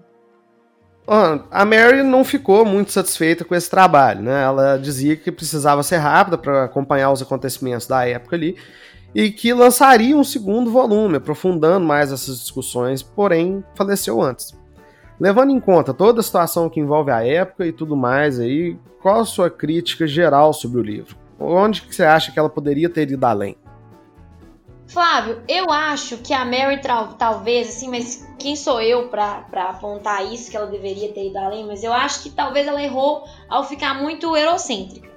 [1.50, 4.44] A Mary não ficou muito satisfeita com esse trabalho, né?
[4.44, 8.56] Ela dizia que precisava ser rápida para acompanhar os acontecimentos da época ali
[9.14, 14.58] e que lançaria um segundo volume, aprofundando mais essas discussões, porém faleceu antes.
[15.20, 19.22] Levando em conta toda a situação que envolve a época e tudo mais aí, qual
[19.22, 21.18] a sua crítica geral sobre o livro?
[21.40, 23.58] Onde que você acha que ela poderia ter ido além?
[24.88, 26.82] Flávio, eu acho que a Mary
[27.18, 31.66] talvez, assim, mas quem sou eu para apontar isso que ela deveria ter ido além?
[31.66, 35.09] Mas eu acho que talvez ela errou ao ficar muito eurocêntrica.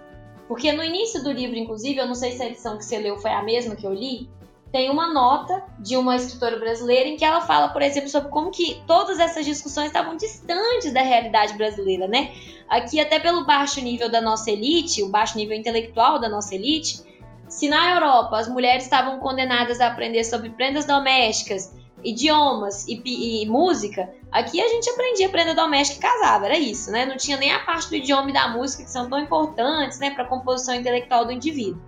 [0.49, 3.17] Porque no início do livro, inclusive, eu não sei se a edição que você leu
[3.19, 4.29] foi a mesma que eu li,
[4.73, 8.51] tem uma nota de uma escritora brasileira em que ela fala, por exemplo, sobre como
[8.51, 12.33] que todas essas discussões estavam distantes da realidade brasileira, né?
[12.69, 17.03] Aqui, até pelo baixo nível da nossa elite, o baixo nível intelectual da nossa elite,
[17.49, 23.47] se na Europa as mulheres estavam condenadas a aprender sobre prendas domésticas, idiomas e, e,
[23.47, 27.07] música, aqui a gente aprendia prenda doméstica e casava, era isso, né?
[27.07, 30.11] Não tinha nem a parte do idioma e da música que são tão importantes, né,
[30.11, 31.81] para a composição intelectual do indivíduo.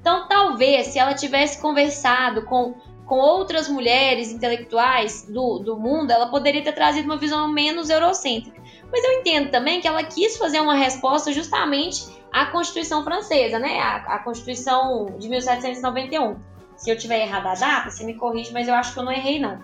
[0.00, 2.74] Então, talvez se ela tivesse conversado com,
[3.06, 8.62] com outras mulheres intelectuais do, do mundo, ela poderia ter trazido uma visão menos eurocêntrica.
[8.92, 13.80] Mas eu entendo também que ela quis fazer uma resposta justamente a Constituição Francesa, né?
[13.80, 16.36] A, a Constituição de 1791.
[16.84, 19.10] Se eu tiver errado a data, você me corrige, mas eu acho que eu não
[19.10, 19.58] errei, não.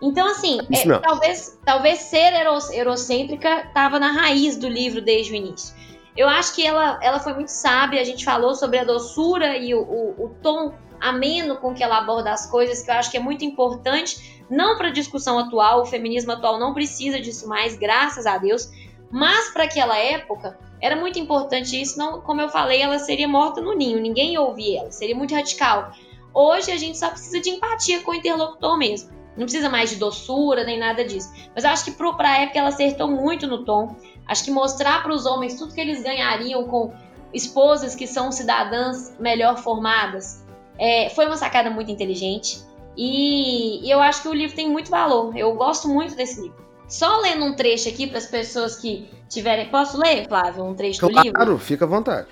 [0.00, 2.32] Então, assim, é, talvez, talvez ser
[2.72, 5.76] eurocêntrica estava na raiz do livro desde o início.
[6.16, 9.74] Eu acho que ela, ela foi muito sábia, a gente falou sobre a doçura e
[9.74, 13.18] o, o, o tom ameno com que ela aborda as coisas, que eu acho que
[13.18, 17.76] é muito importante, não para a discussão atual, o feminismo atual não precisa disso mais,
[17.76, 18.70] graças a Deus,
[19.10, 23.60] mas para aquela época era muito importante isso, não, como eu falei, ela seria morta
[23.60, 25.92] no ninho, ninguém ia ouvir ela, seria muito radical.
[26.34, 29.10] Hoje a gente só precisa de empatia com o interlocutor mesmo.
[29.36, 31.32] Não precisa mais de doçura nem nada disso.
[31.54, 33.96] Mas eu acho que para a época ela acertou muito no tom.
[34.26, 36.92] Acho que mostrar para os homens tudo que eles ganhariam com
[37.32, 40.44] esposas que são cidadãs melhor formadas
[40.78, 42.62] é, foi uma sacada muito inteligente.
[42.96, 45.36] E, e eu acho que o livro tem muito valor.
[45.36, 46.64] Eu gosto muito desse livro.
[46.88, 49.68] Só lendo um trecho aqui para as pessoas que tiverem.
[49.68, 51.36] Posso ler, Flávio, um trecho claro, do livro?
[51.36, 52.28] Claro, fica à vontade.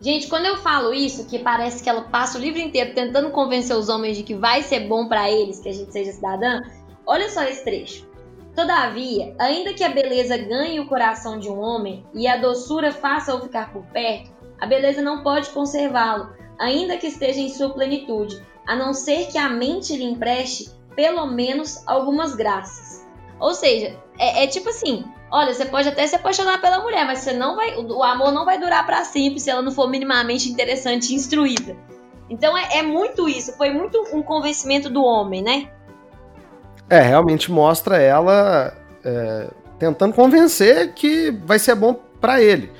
[0.00, 3.76] Gente, quando eu falo isso, que parece que ela passa o livro inteiro tentando convencer
[3.76, 6.62] os homens de que vai ser bom para eles que a gente seja cidadã,
[7.06, 8.08] olha só esse trecho.
[8.56, 13.42] Todavia, ainda que a beleza ganhe o coração de um homem e a doçura faça-o
[13.42, 18.74] ficar por perto, a beleza não pode conservá-lo, ainda que esteja em sua plenitude, a
[18.74, 22.89] não ser que a mente lhe empreste pelo menos algumas graças.
[23.40, 27.20] Ou seja, é, é tipo assim: olha, você pode até se apaixonar pela mulher, mas
[27.20, 30.50] você não vai, o amor não vai durar para sempre se ela não for minimamente
[30.50, 31.76] interessante e instruída.
[32.28, 35.68] Então é, é muito isso, foi muito um convencimento do homem, né?
[36.88, 42.70] É, realmente mostra ela é, tentando convencer que vai ser bom para ele.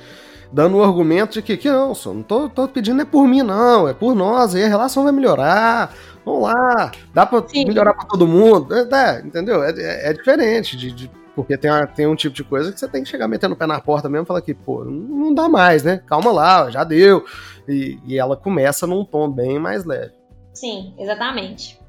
[0.51, 3.41] Dando o argumento de que, que não, só não tô, tô pedindo é por mim,
[3.41, 5.95] não, é por nós, aí a relação vai melhorar,
[6.25, 7.65] vamos lá, dá pra Sim.
[7.65, 8.73] melhorar pra todo mundo.
[8.75, 9.63] É, é entendeu?
[9.63, 9.71] É,
[10.09, 13.03] é, diferente de, de, porque tem, uma, tem um tipo de coisa que você tem
[13.03, 15.83] que chegar metendo o pé na porta mesmo e falar que, pô, não dá mais,
[15.83, 16.01] né?
[16.05, 17.23] Calma lá, já deu.
[17.67, 20.11] E, e ela começa num tom bem mais leve.
[20.53, 21.79] Sim, exatamente.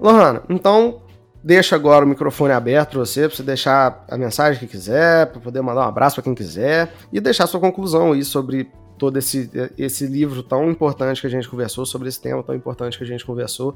[0.00, 1.02] Lohana, então
[1.48, 5.40] deixa agora o microfone aberto para você, para você deixar a mensagem que quiser, para
[5.40, 9.50] poder mandar um abraço para quem quiser e deixar sua conclusão aí sobre todo esse,
[9.78, 13.06] esse livro tão importante que a gente conversou, sobre esse tema tão importante que a
[13.06, 13.74] gente conversou.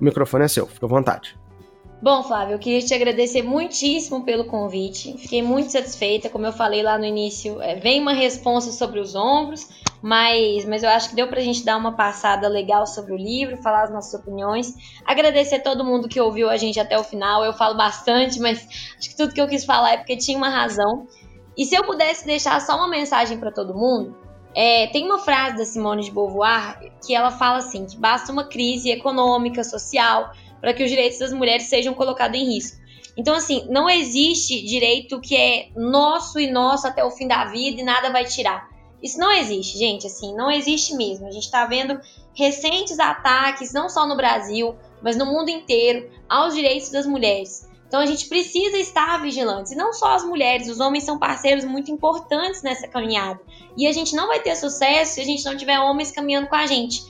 [0.00, 1.36] O microfone é seu, fica à vontade.
[2.02, 5.18] Bom, Flávio, eu queria te agradecer muitíssimo pelo convite.
[5.18, 9.14] Fiquei muito satisfeita, como eu falei lá no início, é, vem uma resposta sobre os
[9.14, 9.68] ombros,
[10.00, 13.58] mas, mas eu acho que deu pra gente dar uma passada legal sobre o livro,
[13.58, 14.74] falar as nossas opiniões.
[15.04, 17.44] Agradecer a todo mundo que ouviu a gente até o final.
[17.44, 18.66] Eu falo bastante, mas
[18.98, 21.06] acho que tudo que eu quis falar é porque tinha uma razão.
[21.54, 24.16] E se eu pudesse deixar só uma mensagem para todo mundo,
[24.54, 28.44] é, tem uma frase da Simone de Beauvoir que ela fala assim: que basta uma
[28.44, 32.78] crise econômica, social, para que os direitos das mulheres sejam colocados em risco.
[33.16, 37.80] Então, assim, não existe direito que é nosso e nosso até o fim da vida
[37.80, 38.68] e nada vai tirar.
[39.02, 41.26] Isso não existe, gente, assim, não existe mesmo.
[41.26, 41.98] A gente está vendo
[42.34, 47.68] recentes ataques, não só no Brasil, mas no mundo inteiro, aos direitos das mulheres.
[47.90, 49.72] Então a gente precisa estar vigilantes.
[49.72, 53.40] E não só as mulheres, os homens são parceiros muito importantes nessa caminhada.
[53.76, 56.54] E a gente não vai ter sucesso se a gente não tiver homens caminhando com
[56.54, 57.02] a gente.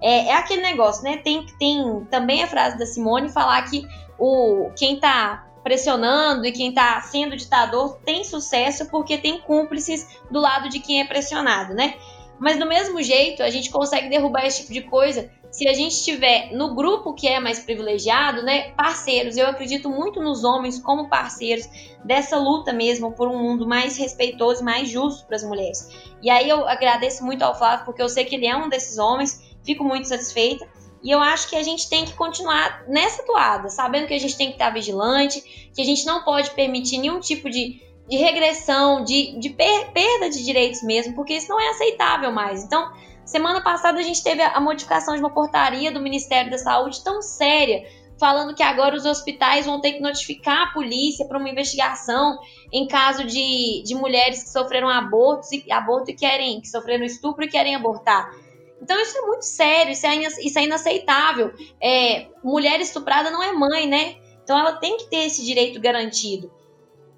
[0.00, 1.18] É, é aquele negócio, né?
[1.18, 3.86] Tem, tem também a frase da Simone falar que
[4.18, 10.40] o quem tá pressionando e quem tá sendo ditador tem sucesso porque tem cúmplices do
[10.40, 11.94] lado de quem é pressionado, né?
[12.38, 16.04] Mas do mesmo jeito, a gente consegue derrubar esse tipo de coisa se a gente
[16.04, 19.36] tiver no grupo que é mais privilegiado, né, parceiros.
[19.36, 21.68] Eu acredito muito nos homens como parceiros
[22.04, 25.88] dessa luta mesmo por um mundo mais respeitoso e mais justo para as mulheres.
[26.22, 28.98] E aí eu agradeço muito ao Flávio porque eu sei que ele é um desses
[28.98, 30.66] homens fico muito satisfeita.
[31.02, 34.36] E eu acho que a gente tem que continuar nessa toada, sabendo que a gente
[34.36, 39.04] tem que estar vigilante, que a gente não pode permitir nenhum tipo de, de regressão,
[39.04, 42.64] de, de per, perda de direitos mesmo, porque isso não é aceitável mais.
[42.64, 42.90] Então,
[43.28, 47.20] Semana passada a gente teve a modificação de uma portaria do Ministério da Saúde tão
[47.20, 47.86] séria,
[48.18, 52.38] falando que agora os hospitais vão ter que notificar a polícia para uma investigação
[52.72, 57.44] em caso de, de mulheres que sofreram abortos e aborto e querem, que sofreram estupro
[57.44, 58.32] e querem abortar.
[58.80, 61.52] Então isso é muito sério, isso é, isso é inaceitável.
[61.82, 64.16] É, mulher estuprada não é mãe, né?
[64.42, 66.50] Então ela tem que ter esse direito garantido.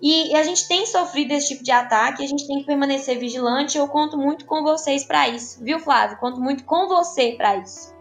[0.03, 3.77] E a gente tem sofrido esse tipo de ataque, a gente tem que permanecer vigilante.
[3.77, 6.17] Eu conto muito com vocês para isso, viu, Flávio?
[6.17, 7.95] Conto muito com você para isso.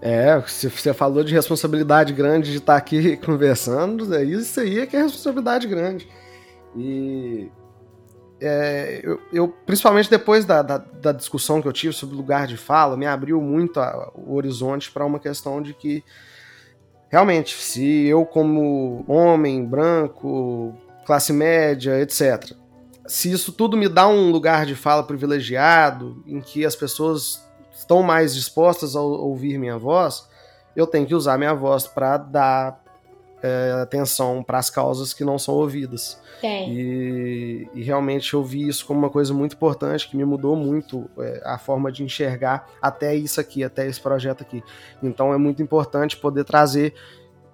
[0.00, 4.96] É, você falou de responsabilidade grande de estar aqui conversando, é isso aí é que
[4.96, 6.08] é responsabilidade grande.
[6.76, 7.48] E
[8.44, 12.56] é, eu, eu, principalmente depois da, da, da, discussão que eu tive sobre lugar de
[12.56, 16.02] fala, me abriu muito a, o horizonte para uma questão de que
[17.08, 20.74] realmente, se eu como homem, branco,
[21.06, 22.52] classe média, etc.,
[23.06, 28.02] se isso tudo me dá um lugar de fala privilegiado, em que as pessoas estão
[28.02, 30.28] mais dispostas a ouvir minha voz,
[30.74, 32.82] eu tenho que usar minha voz para dar
[33.42, 36.20] é, atenção para as causas que não são ouvidas.
[36.70, 41.10] E, e, realmente eu vi isso como uma coisa muito importante, que me mudou muito
[41.18, 44.62] é, a forma de enxergar até isso aqui, até esse projeto aqui.
[45.02, 46.94] Então é muito importante poder trazer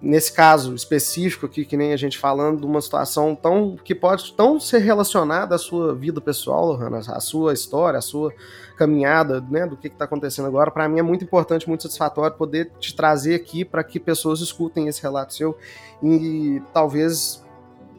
[0.01, 4.33] nesse caso específico aqui, que nem a gente falando de uma situação tão que pode
[4.33, 8.33] tão ser relacionada à sua vida pessoal, Lohana, à sua história, à sua
[8.77, 12.71] caminhada, né, do que está acontecendo agora, para mim é muito importante, muito satisfatório poder
[12.79, 15.57] te trazer aqui para que pessoas escutem esse relato seu.
[16.01, 17.43] E talvez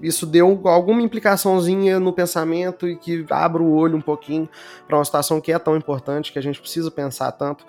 [0.01, 4.49] isso deu alguma implicaçãozinha no pensamento e que abra o olho um pouquinho
[4.87, 7.67] para uma situação que é tão importante, que a gente precisa pensar tanto,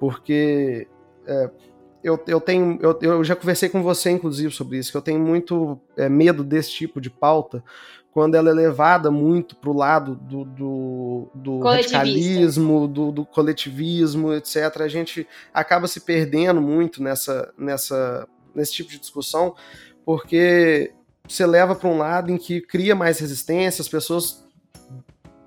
[0.00, 0.88] porque
[1.26, 1.50] é,
[2.04, 2.78] eu, eu tenho.
[2.82, 6.44] Eu, eu já conversei com você, inclusive, sobre isso, que eu tenho muito é, medo
[6.44, 7.64] desse tipo de pauta
[8.12, 14.32] quando ela é levada muito para o lado do, do, do radicalismo, do, do, coletivismo,
[14.34, 14.82] etc.
[14.82, 19.56] A gente acaba se perdendo muito nessa, nessa, nesse tipo de discussão,
[20.04, 20.92] porque
[21.26, 24.46] você leva para um lado em que cria mais resistência, as pessoas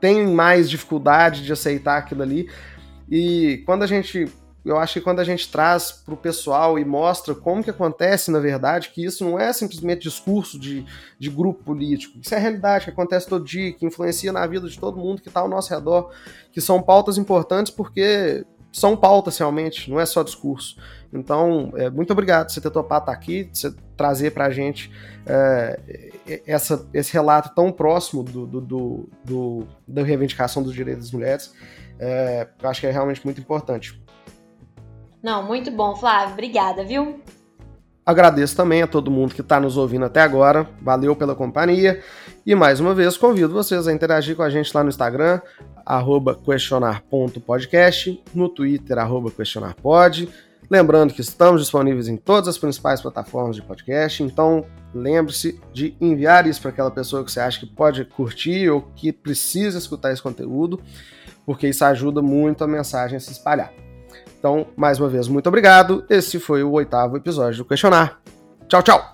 [0.02, 2.50] têm mais dificuldade de aceitar aquilo ali.
[3.10, 4.28] E quando a gente
[4.68, 8.30] eu acho que quando a gente traz para o pessoal e mostra como que acontece,
[8.30, 10.86] na verdade, que isso não é simplesmente discurso de,
[11.18, 14.68] de grupo político, isso é a realidade que acontece todo dia, que influencia na vida
[14.68, 16.12] de todo mundo que está ao nosso redor,
[16.52, 20.78] que são pautas importantes porque são pautas realmente, não é só discurso.
[21.12, 24.52] Então, é, muito obrigado por você ter topado estar aqui, de você trazer para a
[24.52, 24.92] gente
[25.26, 26.12] é,
[26.46, 31.54] essa, esse relato tão próximo do, do, do, do, da reivindicação dos direitos das mulheres.
[32.00, 34.00] É, eu acho que é realmente muito importante.
[35.28, 36.36] Não, muito bom, Flávio.
[36.36, 37.20] Obrigada, viu?
[38.06, 40.66] Agradeço também a todo mundo que está nos ouvindo até agora.
[40.82, 42.02] Valeu pela companhia.
[42.46, 45.42] E mais uma vez convido vocês a interagir com a gente lá no Instagram,
[46.46, 48.98] questionar.podcast, no Twitter,
[49.36, 50.30] questionarpod.
[50.72, 54.64] Lembrando que estamos disponíveis em todas as principais plataformas de podcast, então
[54.96, 59.12] lembre-se de enviar isso para aquela pessoa que você acha que pode curtir ou que
[59.12, 60.80] precisa escutar esse conteúdo,
[61.46, 63.74] porque isso ajuda muito a mensagem a se espalhar.
[64.38, 66.06] Então, mais uma vez, muito obrigado.
[66.10, 68.20] Esse foi o oitavo episódio do Questionar.
[68.68, 69.12] Tchau, tchau!